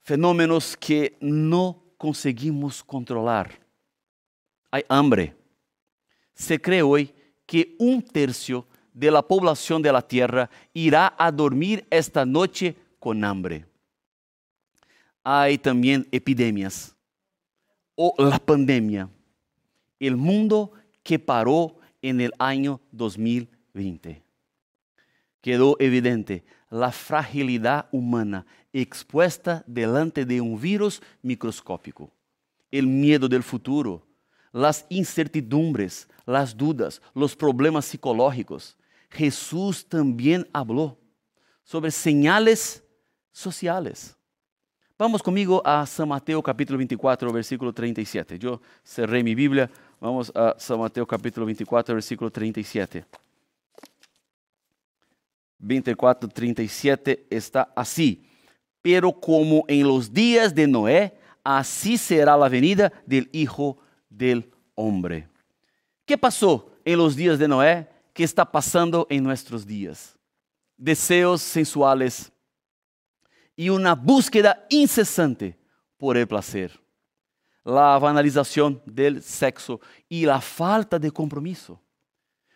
Fenómenos 0.01 0.77
que 0.77 1.17
no 1.19 1.83
conseguimos 1.97 2.83
controlar. 2.83 3.59
Hay 4.69 4.83
hambre. 4.87 5.35
Se 6.33 6.59
cree 6.59 6.81
hoy 6.81 7.13
que 7.45 7.75
un 7.79 8.01
tercio 8.01 8.67
de 8.93 9.09
la 9.09 9.21
población 9.21 9.81
de 9.81 9.91
la 9.91 10.01
Tierra 10.01 10.49
irá 10.73 11.13
a 11.17 11.31
dormir 11.31 11.85
esta 11.89 12.25
noche 12.25 12.75
con 12.99 13.23
hambre. 13.23 13.65
Hay 15.23 15.57
también 15.57 16.07
epidemias 16.11 16.95
o 17.95 18.13
la 18.17 18.39
pandemia, 18.39 19.09
el 19.99 20.17
mundo 20.17 20.71
que 21.03 21.19
paró 21.19 21.77
en 22.01 22.21
el 22.21 22.31
año 22.39 22.79
2020. 22.91 24.30
Quedó 25.41 25.75
evidente 25.79 26.43
la 26.69 26.91
fragilidad 26.91 27.87
humana 27.91 28.45
expuesta 28.71 29.63
delante 29.67 30.25
de 30.25 30.39
un 30.39 30.59
virus 30.59 31.01
microscópico, 31.21 32.11
el 32.71 32.87
miedo 32.87 33.27
del 33.27 33.43
futuro, 33.43 34.05
las 34.53 34.85
incertidumbres, 34.89 36.07
las 36.25 36.55
dudas, 36.55 37.01
los 37.13 37.35
problemas 37.35 37.85
psicológicos. 37.85 38.77
Jesús 39.09 39.85
también 39.87 40.47
habló 40.53 40.97
sobre 41.63 41.91
señales 41.91 42.83
sociales. 43.31 44.15
Vamos 44.97 45.23
conmigo 45.23 45.61
a 45.65 45.85
San 45.85 46.07
Mateo 46.07 46.41
capítulo 46.43 46.77
24, 46.77 47.33
versículo 47.33 47.73
37. 47.73 48.37
Yo 48.37 48.61
cerré 48.83 49.23
mi 49.23 49.33
Biblia. 49.33 49.69
Vamos 49.99 50.31
a 50.35 50.55
San 50.59 50.79
Mateo 50.79 51.07
capítulo 51.07 51.45
24, 51.45 51.95
versículo 51.95 52.29
37. 52.29 53.03
24, 55.61 56.27
37 56.27 57.27
está 57.29 57.71
así. 57.75 58.23
Pero 58.81 59.11
como 59.11 59.63
en 59.67 59.87
los 59.87 60.11
días 60.11 60.53
de 60.53 60.67
Noé, 60.67 61.13
así 61.43 61.97
será 61.97 62.35
la 62.35 62.49
venida 62.49 62.91
del 63.05 63.29
Hijo 63.31 63.77
del 64.09 64.51
Hombre. 64.75 65.27
¿Qué 66.05 66.17
pasó 66.17 66.71
en 66.83 66.97
los 66.97 67.15
días 67.15 67.37
de 67.37 67.47
Noé? 67.47 67.87
¿Qué 68.13 68.23
está 68.23 68.43
pasando 68.43 69.05
en 69.09 69.23
nuestros 69.23 69.65
días? 69.65 70.17
Deseos 70.75 71.41
sensuales 71.41 72.31
y 73.55 73.69
una 73.69 73.93
búsqueda 73.93 74.65
incesante 74.69 75.57
por 75.97 76.17
el 76.17 76.27
placer. 76.27 76.79
La 77.63 77.99
banalización 77.99 78.81
del 78.85 79.21
sexo 79.21 79.79
y 80.09 80.25
la 80.25 80.41
falta 80.41 80.97
de 80.97 81.11
compromiso 81.11 81.79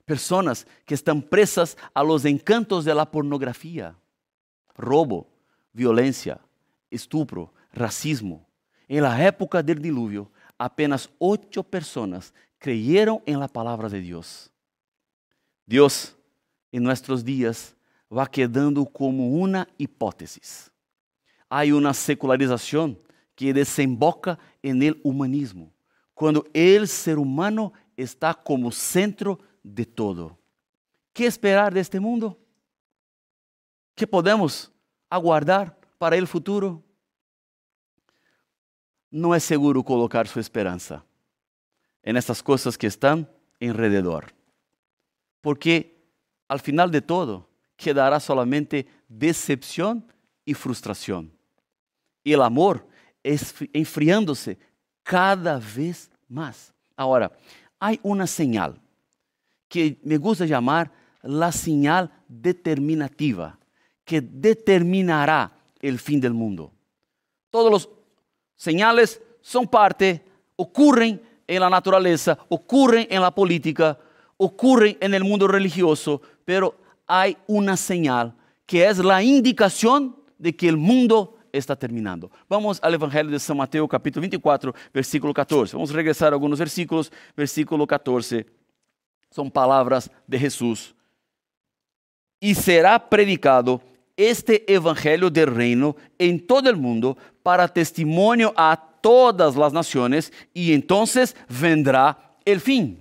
personas 0.06 0.65
que 0.86 0.94
están 0.94 1.22
presas 1.22 1.76
a 1.94 2.04
los 2.04 2.24
encantos 2.26 2.86
de 2.86 2.94
la 2.94 3.10
pornografía, 3.10 3.98
robo, 4.76 5.28
violencia, 5.74 6.39
estupro, 6.89 7.54
racismo. 7.74 8.48
En 8.88 9.04
la 9.04 9.26
época 9.26 9.62
del 9.62 9.82
diluvio, 9.82 10.32
apenas 10.58 11.10
ocho 11.18 11.63
personas 11.63 12.34
creyeron 12.58 13.22
en 13.26 13.39
la 13.39 13.48
palabra 13.48 13.89
de 13.89 14.00
Dios. 14.00 14.52
Dios, 15.65 16.15
en 16.72 16.84
nuestros 16.84 17.26
días, 17.26 17.76
va 18.15 18.28
quedando 18.28 18.86
como 18.86 19.30
una 19.30 19.68
hipótesis. 19.78 20.72
Hay 21.50 21.72
una 21.72 21.94
secularización 21.94 23.00
que 23.36 23.54
desemboca 23.54 24.39
en 24.62 24.82
el 24.82 25.00
humanismo, 25.04 25.74
cuando 26.13 26.46
el 26.54 26.88
ser 26.88 27.18
humano 27.18 27.74
está 27.98 28.34
como 28.34 28.72
centro 28.72 29.39
de 29.65 29.86
todo. 29.86 30.38
¿Qué 31.12 31.25
esperar 31.25 31.73
de 31.73 31.80
este 31.80 31.99
mundo? 31.99 32.38
¿Qué 33.95 34.06
podemos 34.06 34.71
aguardar 35.10 35.78
para 35.97 36.15
el 36.15 36.28
futuro? 36.28 36.84
No 39.10 39.34
es 39.34 39.43
seguro 39.43 39.82
colocar 39.84 40.28
su 40.28 40.39
esperanza 40.39 41.04
en 42.04 42.17
estas 42.17 42.43
cosas 42.43 42.78
que 42.78 42.88
están 42.88 43.28
alrededor, 43.60 44.34
porque 45.41 45.97
al 46.47 46.60
final 46.60 46.91
de 46.91 47.01
todo 47.01 47.49
quedará 47.75 48.19
solamente 48.19 48.86
decepción 49.08 50.06
y 50.43 50.54
frustración. 50.54 51.32
Y 52.23 52.34
el 52.34 52.41
amor 52.41 52.88
es 53.23 53.56
enfriándose 53.73 54.60
cada 55.01 55.58
vez 55.58 56.12
más. 56.28 56.73
Ahora, 56.95 57.32
hay 57.80 57.99
una 58.04 58.28
señal 58.28 58.80
que 59.76 60.00
me 60.04 60.16
gusta 60.16 60.46
llamar 60.46 60.90
la 61.22 61.52
señal 61.52 62.10
determinativa, 62.30 63.60
que 64.06 64.22
determinará 64.22 65.52
el 65.82 66.00
fin 66.00 66.22
del 66.22 66.34
mundo. 66.34 66.72
Todos 67.50 67.70
los 67.70 67.90
señales 68.56 69.22
son 69.42 69.68
parte, 69.68 70.24
ocurren 70.56 71.22
en 71.46 71.60
la 71.60 71.70
naturaleza, 71.70 72.38
ocurren 72.48 73.06
en 73.10 73.22
la 73.22 73.32
política, 73.36 74.00
ocurren 74.38 74.96
en 75.02 75.14
el 75.14 75.26
mundo 75.26 75.46
religioso, 75.46 76.22
pero 76.46 76.78
hay 77.06 77.36
una 77.46 77.76
señal 77.76 78.34
que 78.66 78.88
es 78.88 79.00
la 79.00 79.22
indicación 79.22 80.16
de 80.38 80.56
que 80.56 80.70
el 80.70 80.78
mundo 80.78 81.38
está 81.52 81.76
terminando. 81.76 82.32
Vamos 82.48 82.80
al 82.82 82.94
Evangelio 82.94 83.30
de 83.30 83.40
San 83.40 83.58
Mateo 83.58 83.90
capítulo 83.90 84.22
24, 84.22 84.74
versículo 84.94 85.34
14. 85.34 85.76
Vamos 85.76 85.92
a 85.92 85.96
regresar 85.96 86.32
a 86.32 86.36
algunos 86.36 86.60
versículos, 86.60 87.12
versículo 87.36 87.86
14 87.86 88.64
son 89.36 89.52
palabras 89.52 90.10
de 90.26 90.39
Jesús. 90.39 90.95
Y 92.39 92.56
será 92.56 93.10
predicado 93.10 93.82
este 94.15 94.63
evangelio 94.74 95.30
del 95.30 95.54
reino 95.54 95.98
en 96.17 96.48
todo 96.48 96.69
el 96.69 96.78
mundo 96.78 97.17
para 97.43 97.67
testimonio 97.67 98.54
a 98.56 98.82
todas 99.02 99.58
las 99.58 99.74
naciones 99.74 100.32
y 100.54 100.71
entonces 100.71 101.36
vendrá 101.50 102.38
el 102.45 102.62
fin. 102.62 102.98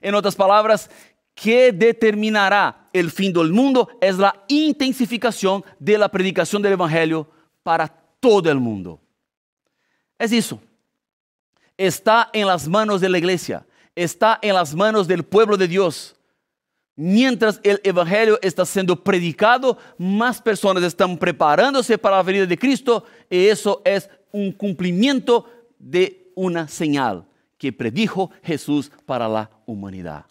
En 0.00 0.14
otras 0.14 0.34
palabras, 0.34 0.90
que 1.34 1.72
determinará 1.72 2.88
el 2.94 3.10
fin 3.10 3.30
del 3.30 3.52
mundo 3.52 3.90
es 4.00 4.16
la 4.16 4.34
intensificación 4.48 5.62
de 5.78 5.98
la 5.98 6.08
predicación 6.08 6.62
del 6.62 6.72
evangelio 6.72 7.28
para 7.62 7.86
todo 8.18 8.50
el 8.50 8.58
mundo. 8.58 8.98
Es 10.18 10.32
eso. 10.32 10.58
Está 11.76 12.30
en 12.32 12.46
las 12.46 12.66
manos 12.66 13.02
de 13.02 13.10
la 13.10 13.18
iglesia 13.18 13.66
está 13.94 14.38
en 14.42 14.54
las 14.54 14.74
manos 14.74 15.06
del 15.06 15.24
pueblo 15.24 15.56
de 15.56 15.68
Dios. 15.68 16.16
Mientras 16.96 17.60
el 17.62 17.80
Evangelio 17.82 18.38
está 18.42 18.66
siendo 18.66 19.02
predicado, 19.02 19.78
más 19.96 20.40
personas 20.40 20.82
están 20.82 21.16
preparándose 21.16 21.96
para 21.96 22.16
la 22.16 22.22
venida 22.22 22.46
de 22.46 22.58
Cristo 22.58 23.04
y 23.30 23.46
eso 23.46 23.80
es 23.84 24.08
un 24.32 24.52
cumplimiento 24.52 25.46
de 25.78 26.30
una 26.34 26.68
señal 26.68 27.24
que 27.56 27.72
predijo 27.72 28.30
Jesús 28.42 28.90
para 29.06 29.28
la 29.28 29.50
humanidad. 29.66 30.26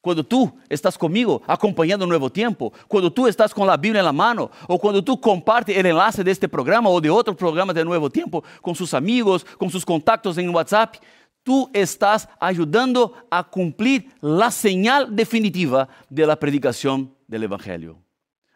Cuando 0.00 0.24
tú 0.24 0.50
estás 0.66 0.96
conmigo 0.96 1.42
acompañando 1.46 2.06
un 2.06 2.08
nuevo 2.08 2.30
tiempo, 2.30 2.72
cuando 2.88 3.12
tú 3.12 3.26
estás 3.26 3.52
con 3.52 3.66
la 3.66 3.76
Biblia 3.76 4.00
en 4.00 4.06
la 4.06 4.12
mano, 4.12 4.50
o 4.66 4.78
cuando 4.78 5.04
tú 5.04 5.20
compartes 5.20 5.76
el 5.76 5.84
enlace 5.84 6.24
de 6.24 6.30
este 6.30 6.48
programa 6.48 6.88
o 6.88 7.00
de 7.02 7.10
otro 7.10 7.36
programa 7.36 7.74
de 7.74 7.84
nuevo 7.84 8.08
tiempo 8.08 8.42
con 8.62 8.74
sus 8.74 8.94
amigos, 8.94 9.44
con 9.58 9.68
sus 9.68 9.84
contactos 9.84 10.38
en 10.38 10.54
WhatsApp, 10.54 10.96
tú 11.42 11.70
estás 11.72 12.28
ayudando 12.38 13.14
a 13.30 13.42
cumplir 13.44 14.10
la 14.20 14.50
señal 14.50 15.14
definitiva 15.14 15.88
de 16.08 16.26
la 16.26 16.36
predicación 16.38 17.14
del 17.26 17.44
Evangelio. 17.44 17.98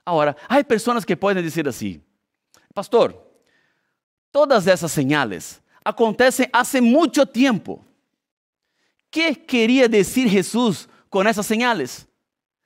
Ahora, 0.04 0.36
hay 0.48 0.64
personas 0.64 1.06
que 1.06 1.16
pueden 1.16 1.42
decir 1.42 1.66
así, 1.66 2.00
pastor, 2.74 3.24
todas 4.30 4.66
esas 4.66 4.92
señales 4.92 5.62
acontecen 5.82 6.48
hace 6.52 6.80
mucho 6.80 7.24
tiempo. 7.26 7.84
¿Qué 9.10 9.34
quería 9.46 9.88
decir 9.88 10.28
Jesús 10.28 10.88
con 11.08 11.26
esas 11.26 11.46
señales? 11.46 12.06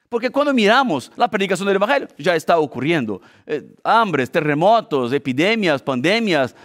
Porque 0.08 0.30
cuando 0.30 0.54
miramos 0.54 1.12
la 1.16 1.28
predicación 1.28 1.66
del 1.66 1.76
Evangelio, 1.76 2.08
ya 2.16 2.34
está 2.34 2.58
ocurriendo. 2.58 3.20
Eh, 3.46 3.74
hambres, 3.84 4.30
terremotos, 4.30 5.12
epidemias, 5.12 5.82
pandemias, 5.82 6.56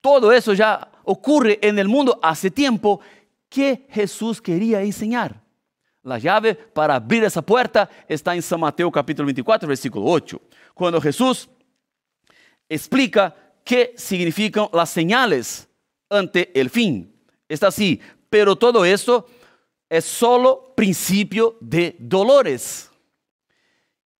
todo 0.00 0.32
eso 0.32 0.52
ya 0.52 0.90
ocurre 1.04 1.58
en 1.62 1.78
el 1.78 1.88
mundo 1.88 2.18
hace 2.22 2.50
tiempo 2.50 3.00
que 3.48 3.86
Jesús 3.90 4.40
quería 4.40 4.82
enseñar. 4.82 5.42
La 6.02 6.18
llave 6.18 6.54
para 6.54 6.96
abrir 6.96 7.22
esa 7.22 7.42
puerta 7.42 7.88
está 8.08 8.34
en 8.34 8.42
San 8.42 8.58
Mateo 8.58 8.90
capítulo 8.90 9.26
24, 9.26 9.68
versículo 9.68 10.06
8, 10.06 10.40
cuando 10.74 11.00
Jesús 11.00 11.48
explica 12.68 13.34
qué 13.64 13.94
significan 13.96 14.68
las 14.72 14.90
señales 14.90 15.68
ante 16.08 16.58
el 16.58 16.70
fin. 16.70 17.14
Está 17.48 17.68
así, 17.68 18.00
pero 18.28 18.56
todo 18.56 18.84
esto 18.84 19.26
es 19.88 20.04
solo 20.04 20.72
principio 20.74 21.56
de 21.60 21.94
dolores. 21.98 22.90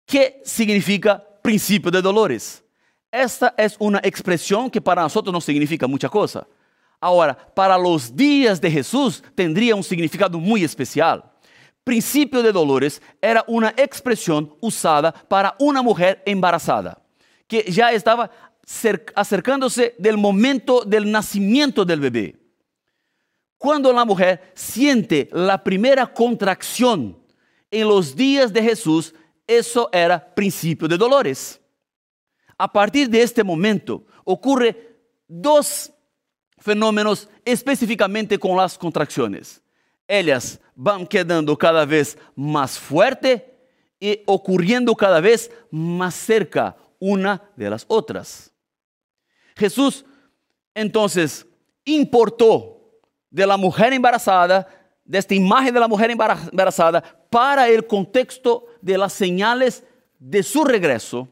¿Qué 0.05 0.43
significa 0.45 1.25
principio 1.43 1.91
de 1.91 2.03
dolores? 2.03 2.63
Esta 3.11 3.55
es 3.57 3.77
una 3.79 4.01
expresión 4.03 4.71
que 4.71 4.81
para 4.81 5.03
nosotros 5.03 5.33
no 5.33 5.41
significa 5.41 5.87
mucha 5.87 6.09
cosa. 6.09 6.47
Ahora, 7.03 7.35
para 7.35 7.77
los 7.77 8.15
días 8.15 8.61
de 8.61 8.71
Jesús 8.71 9.25
tendría 9.35 9.75
un 9.75 9.83
significado 9.83 10.39
muy 10.39 10.63
especial. 10.63 11.25
Principio 11.83 12.45
de 12.45 12.53
dolores 12.53 13.03
era 13.21 13.45
una 13.49 13.75
expresión 13.77 14.55
usada 14.61 15.11
para 15.13 15.57
una 15.59 15.83
mujer 15.83 16.23
embarazada, 16.25 17.03
que 17.49 17.65
ya 17.65 17.91
estaba 17.91 18.31
acercándose 19.17 19.97
del 19.99 20.17
momento 20.17 20.85
del 20.85 21.11
nacimiento 21.11 21.85
del 21.85 21.99
bebé. 21.99 22.37
Cuando 23.59 23.93
la 23.93 24.05
mujer 24.05 24.53
siente 24.55 25.29
la 25.33 25.65
primera 25.65 26.07
contracción 26.07 27.19
en 27.69 27.89
los 27.89 28.15
días 28.15 28.53
de 28.53 28.63
Jesús, 28.63 29.13
eso 29.45 29.89
era 29.93 30.33
principio 30.37 30.87
de 30.87 30.97
dolores. 30.97 31.61
A 32.57 32.73
partir 32.73 33.11
de 33.11 33.23
este 33.23 33.43
momento 33.43 34.07
ocurre 34.25 35.01
dos 35.27 35.93
fenómenos 36.63 37.29
específicamente 37.45 38.39
con 38.39 38.57
las 38.57 38.79
contracciones. 38.79 39.61
Ellas 40.07 40.61
van 40.75 41.07
quedando 41.07 41.57
cada 41.57 41.85
vez 41.85 42.17
más 42.35 42.79
fuerte 42.79 43.59
y 43.99 44.21
ocurriendo 44.27 44.95
cada 44.95 45.21
vez 45.21 45.51
más 45.71 46.15
cerca 46.15 46.77
una 46.99 47.43
de 47.57 47.69
las 47.69 47.85
otras. 47.89 48.53
Jesús 49.57 50.05
entonces 50.75 51.47
importó 51.85 53.01
de 53.29 53.47
la 53.47 53.57
mujer 53.57 53.93
embarazada, 53.93 54.67
de 55.05 55.19
esta 55.19 55.35
imagen 55.35 55.75
de 55.75 55.81
la 55.81 55.89
mujer 55.89 56.11
embarazada, 56.11 57.03
para 57.29 57.69
el 57.69 57.87
contexto 57.87 58.67
de 58.81 58.97
las 58.97 59.13
señales 59.13 59.85
de 60.19 60.43
su 60.43 60.65
regreso 60.65 61.29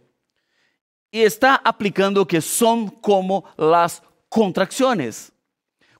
y 1.10 1.22
está 1.22 1.56
aplicando 1.56 2.26
que 2.26 2.40
son 2.40 2.88
como 2.88 3.44
las 3.56 4.02
contracciones. 4.30 5.32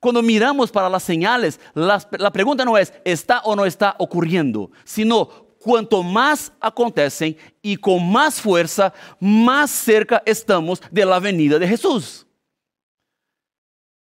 Cuando 0.00 0.22
miramos 0.22 0.70
para 0.70 0.88
las 0.88 1.02
señales, 1.02 1.60
la 1.74 2.32
pregunta 2.32 2.64
no 2.64 2.78
es 2.78 2.94
está 3.04 3.40
o 3.40 3.54
no 3.54 3.66
está 3.66 3.94
ocurriendo, 3.98 4.70
sino 4.82 5.50
cuanto 5.60 6.02
más 6.02 6.50
acontecen 6.58 7.36
y 7.60 7.76
con 7.76 8.10
más 8.10 8.40
fuerza, 8.40 8.94
más 9.20 9.70
cerca 9.70 10.22
estamos 10.24 10.80
de 10.90 11.04
la 11.04 11.20
venida 11.20 11.58
de 11.58 11.68
Jesús. 11.68 12.26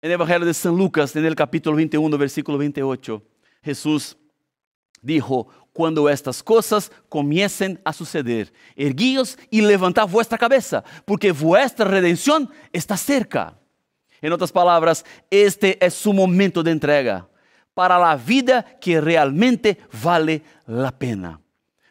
En 0.03 0.11
el 0.11 0.15
Evangelio 0.15 0.47
de 0.47 0.53
San 0.53 0.77
Lucas, 0.77 1.17
en 1.17 1.25
el 1.25 1.35
capítulo 1.35 1.77
21, 1.77 2.19
versículo 2.19 2.59
28, 2.59 3.23
Jesús 3.63 4.19
dijo, 5.01 5.49
cuando 5.73 6.09
estas 6.09 6.43
cosas 6.43 6.93
comiencen 7.09 7.81
a 7.85 7.93
suceder, 7.93 8.53
erguíos 8.77 9.39
y 9.51 9.63
levantad 9.63 10.07
vuestra 10.09 10.39
cabeza, 10.39 10.85
porque 11.05 11.33
vuestra 11.33 11.87
redención 11.87 12.51
está 12.73 12.97
cerca. 12.97 13.59
En 14.21 14.33
otras 14.33 14.53
palabras, 14.53 15.05
este 15.31 15.85
es 15.85 15.95
su 15.95 16.13
momento 16.13 16.63
de 16.63 16.71
entrega 16.71 17.29
para 17.75 17.99
la 17.99 18.17
vida 18.17 18.63
que 18.81 19.01
realmente 19.01 19.79
vale 20.03 20.43
la 20.67 20.91
pena. 20.91 21.41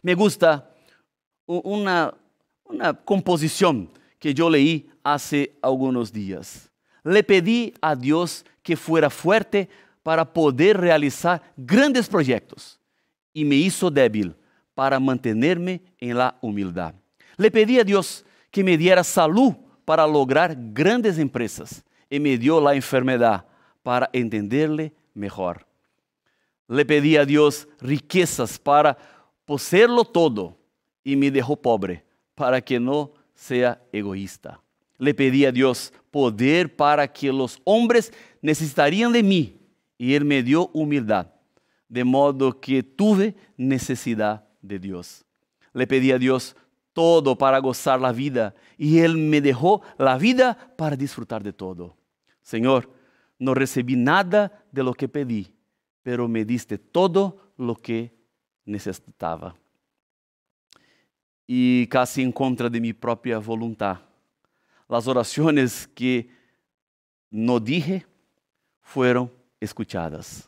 Me 0.02 0.16
gusta 0.16 0.70
una, 1.46 2.14
una 2.64 2.94
composición 2.94 3.92
que 4.18 4.34
yo 4.34 4.50
leí 4.50 4.90
hace 5.04 5.56
algunos 5.62 6.12
días. 6.12 6.72
Le 7.04 7.24
pedí 7.24 7.74
a 7.82 7.96
Dios 7.96 8.44
que 8.64 8.76
fuera 8.76 9.12
fuerte 9.12 9.70
para 10.02 10.26
poder 10.26 10.78
realizar 10.78 11.42
grandes 11.56 12.08
proyectos 12.08 12.80
y 13.32 13.46
me 13.46 13.56
hizo 13.56 13.92
débil 13.92 14.36
para 14.74 15.00
mantenerme 15.00 15.82
en 16.00 16.18
la 16.18 16.38
humildad. 16.42 16.96
Le 17.38 17.52
pedí 17.52 17.80
a 17.80 17.84
Dios 17.84 18.26
que 18.50 18.64
me 18.64 18.78
diera 18.78 19.04
salud 19.04 19.54
para 19.84 20.08
lograr 20.08 20.56
grandes 20.58 21.20
empresas 21.20 21.84
y 22.16 22.20
me 22.22 22.38
dio 22.38 22.62
la 22.62 22.74
enfermedad 22.74 23.46
para 23.84 24.10
entenderle 24.14 24.94
mejor. 25.14 25.66
Le 26.66 26.86
pedí 26.86 27.18
a 27.18 27.26
Dios 27.26 27.68
riquezas 27.82 28.58
para 28.58 28.98
poseerlo 29.44 30.06
todo 30.06 30.58
y 31.04 31.18
me 31.18 31.30
dejó 31.30 31.58
pobre 31.58 32.06
para 32.34 32.62
que 32.62 32.80
no 32.80 33.12
sea 33.34 33.82
egoísta. 33.92 34.62
Le 34.98 35.14
pedí 35.14 35.46
a 35.46 35.52
Dios 35.52 35.92
poder 36.10 36.74
para 36.74 37.12
que 37.12 37.34
los 37.34 37.60
hombres 37.66 38.14
necesitarían 38.42 39.12
de 39.12 39.22
mí 39.22 39.58
y 39.98 40.14
Él 40.14 40.24
me 40.24 40.42
dio 40.42 40.70
humildad, 40.74 41.28
de 41.90 42.06
modo 42.06 42.62
que 42.62 42.82
tuve 42.82 43.36
necesidad 43.58 44.48
de 44.62 44.80
Dios. 44.80 45.26
Le 45.74 45.86
pedí 45.86 46.14
a 46.14 46.18
Dios 46.18 46.56
todo 46.94 47.38
para 47.38 47.60
gozar 47.60 48.00
la 48.00 48.14
vida 48.14 48.56
y 48.78 49.00
Él 49.00 49.18
me 49.18 49.42
dejó 49.42 49.82
la 49.98 50.18
vida 50.18 50.74
para 50.78 50.96
disfrutar 50.96 51.44
de 51.44 51.52
todo. 51.52 51.98
Señor, 52.46 52.88
no 53.40 53.56
recibí 53.56 53.96
nada 53.96 54.64
de 54.72 54.84
lo 54.84 54.94
que 54.94 55.10
pedí, 55.10 55.52
pero 56.04 56.28
me 56.28 56.46
diste 56.46 56.78
todo 56.78 57.52
lo 57.58 57.76
que 57.76 58.16
necesitaba. 58.66 59.56
Y 61.48 61.88
casi 61.88 62.22
en 62.22 62.32
contra 62.32 62.70
de 62.70 62.80
mi 62.80 62.94
propia 62.94 63.40
voluntad. 63.40 63.98
Las 64.88 65.08
oraciones 65.08 65.88
que 65.88 66.30
no 67.32 67.60
dije 67.60 68.06
fueron 68.80 69.32
escuchadas. 69.60 70.48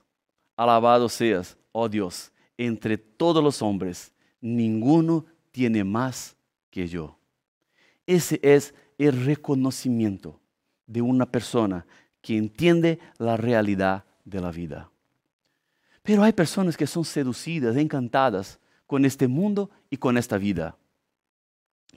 Alabado 0.56 1.10
seas, 1.10 1.58
oh 1.72 1.90
Dios, 1.90 2.32
entre 2.60 3.00
todos 3.00 3.44
los 3.44 3.60
hombres, 3.64 4.14
ninguno 4.40 5.26
tiene 5.52 5.84
más 5.84 6.38
que 6.70 6.88
yo. 6.88 7.18
Ese 8.06 8.40
es 8.44 8.76
el 9.00 9.26
reconocimiento 9.26 10.40
de 10.88 11.02
una 11.02 11.26
persona 11.26 11.86
que 12.22 12.36
entiende 12.36 13.00
la 13.20 13.38
realidad 13.38 14.06
de 14.26 14.42
la 14.42 14.52
vida. 14.52 14.90
Pero 16.02 16.24
hay 16.24 16.34
personas 16.34 16.76
que 16.76 16.88
son 16.88 17.06
seducidas, 17.06 17.76
encantadas 17.76 18.60
con 18.88 19.06
este 19.06 19.28
mundo 19.28 19.70
y 19.90 19.98
con 19.98 20.18
esta 20.18 20.38
vida. 20.38 20.76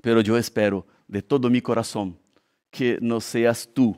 Pero 0.03 0.21
yo 0.21 0.37
espero 0.37 0.87
de 1.09 1.23
todo 1.23 1.49
mi 1.49 1.63
corazón 1.63 2.19
que 2.71 2.99
no 3.01 3.21
seas 3.21 3.69
tú 3.73 3.97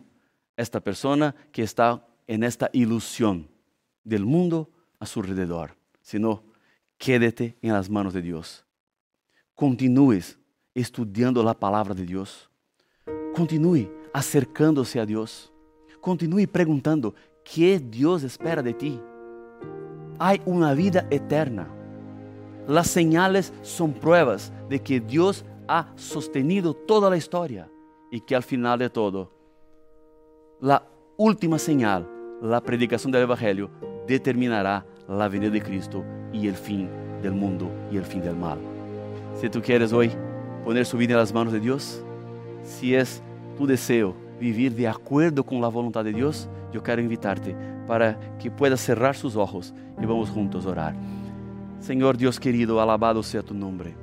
esta 0.57 0.81
persona 0.81 1.35
que 1.50 1.62
está 1.62 2.07
en 2.26 2.44
esta 2.44 2.70
ilusión 2.72 3.48
del 4.05 4.24
mundo 4.24 4.70
a 5.00 5.07
su 5.07 5.20
alrededor, 5.20 5.76
sino 6.00 6.44
quédate 6.98 7.57
en 7.62 7.72
las 7.72 7.90
manos 7.90 8.12
de 8.12 8.22
Dios 8.22 8.64
continúes 9.55 10.38
estudiando 10.74 11.40
la 11.40 11.55
palabra 11.55 11.94
de 11.94 12.05
Dios. 12.05 12.50
Continúe 13.33 13.88
acercándose 14.12 15.01
a 15.01 15.07
Dios. 15.07 15.53
Continúe 16.01 16.46
preguntando 16.51 17.14
qué 17.44 17.79
Dios 17.79 18.22
espera 18.22 18.62
de 18.62 18.75
ti. 18.75 19.01
Hay 20.18 20.40
una 20.44 20.75
vida 20.75 21.07
eterna. 21.11 21.68
Las 22.68 22.88
señales 22.88 23.53
son 23.62 23.92
pruebas 23.92 24.53
de 24.68 24.81
que 24.81 25.01
Dios 25.01 25.44
ha 25.68 25.92
sostenido 25.96 26.75
toda 26.75 27.11
la 27.11 27.16
historia 27.16 27.70
y 28.11 28.20
que 28.20 28.37
al 28.37 28.42
final 28.42 28.79
de 28.79 28.90
todo, 28.90 29.33
la 30.61 30.87
última 31.16 31.59
señal, 31.59 32.09
la 32.40 32.61
predicación 32.61 33.11
del 33.11 33.22
Evangelio, 33.22 33.70
determinará 34.07 34.87
la 35.09 35.29
venida 35.29 35.51
de 35.51 35.62
Cristo 35.62 36.05
y 36.33 36.46
el 36.46 36.55
fin 36.55 36.88
del 37.22 37.33
mundo 37.33 37.70
y 37.90 37.96
el 37.96 38.05
fin 38.05 38.20
del 38.20 38.37
mal. 38.37 38.59
Si 39.40 39.48
tú 39.48 39.61
quieres 39.61 39.92
hoy 39.92 40.12
poner 40.64 40.87
su 40.87 40.96
vida 40.96 41.12
en 41.12 41.18
las 41.18 41.33
manos 41.33 41.53
de 41.53 41.61
Dios, 41.61 42.05
si 42.62 42.94
es 42.94 43.22
tu 43.57 43.67
deseo 43.67 44.15
vivir 44.41 44.75
de 44.75 44.88
acuerdo 44.88 45.45
con 45.45 45.61
la 45.61 45.69
voluntad 45.69 46.05
de 46.05 46.12
Dios, 46.12 46.49
yo 46.73 46.83
quiero 46.83 47.01
invitarte 47.01 47.55
para 47.87 48.19
que 48.38 48.51
puedas 48.51 48.81
cerrar 48.81 49.15
sus 49.15 49.37
ojos 49.37 49.73
y 50.01 50.05
vamos 50.05 50.31
juntos 50.31 50.67
a 50.67 50.71
orar. 50.71 50.95
Señor 51.79 52.17
Dios 52.17 52.41
querido, 52.41 52.81
alabado 52.81 53.23
sea 53.23 53.43
tu 53.43 53.55
nombre. 53.55 53.95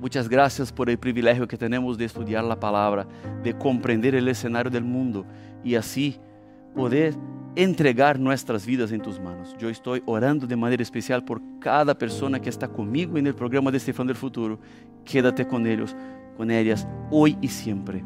Muchas 0.00 0.28
gracias 0.28 0.72
por 0.72 0.90
el 0.90 0.98
privilegio 0.98 1.48
que 1.48 1.56
tenemos 1.56 1.96
de 1.96 2.04
estudiar 2.04 2.44
la 2.44 2.60
palabra, 2.60 3.06
de 3.42 3.56
comprender 3.56 4.14
el 4.14 4.28
escenario 4.28 4.70
del 4.70 4.84
mundo 4.84 5.24
y 5.64 5.74
así 5.74 6.16
poder 6.74 7.14
entregar 7.56 8.20
nuestras 8.20 8.66
vidas 8.66 8.92
en 8.92 9.00
tus 9.00 9.18
manos. 9.18 9.56
Yo 9.58 9.70
estoy 9.70 10.02
orando 10.04 10.46
de 10.46 10.56
manera 10.56 10.82
especial 10.82 11.24
por 11.24 11.40
cada 11.58 11.96
persona 11.96 12.38
que 12.38 12.50
está 12.50 12.68
conmigo 12.68 13.16
en 13.16 13.26
el 13.26 13.34
programa 13.34 13.70
de 13.70 13.78
Estefan 13.78 14.06
del 14.06 14.16
Futuro. 14.16 14.60
Quédate 15.04 15.46
con 15.46 15.66
ellos, 15.66 15.96
con 16.36 16.50
ellas, 16.50 16.86
hoy 17.10 17.38
y 17.40 17.48
siempre. 17.48 18.04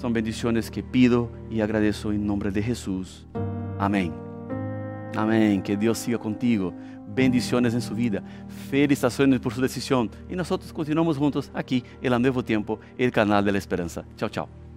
Son 0.00 0.14
bendiciones 0.14 0.70
que 0.70 0.82
pido 0.82 1.30
y 1.50 1.60
agradezco 1.60 2.10
en 2.10 2.26
nombre 2.26 2.50
de 2.50 2.62
Jesús. 2.62 3.26
Amén. 3.78 4.14
Amén. 5.14 5.62
Que 5.62 5.76
Dios 5.76 5.98
siga 5.98 6.16
contigo. 6.16 6.72
Bendiciones 7.14 7.74
en 7.74 7.82
su 7.82 7.94
vida. 7.94 8.22
Felicitaciones 8.70 9.40
por 9.40 9.52
su 9.52 9.60
decisión. 9.60 10.10
Y 10.30 10.34
nosotros 10.34 10.72
continuamos 10.72 11.18
juntos 11.18 11.50
aquí 11.52 11.84
en 12.00 12.14
el 12.14 12.22
Nuevo 12.22 12.42
Tiempo, 12.42 12.80
el 12.96 13.12
canal 13.12 13.44
de 13.44 13.52
la 13.52 13.58
esperanza. 13.58 14.02
Chao, 14.16 14.30
chao. 14.30 14.69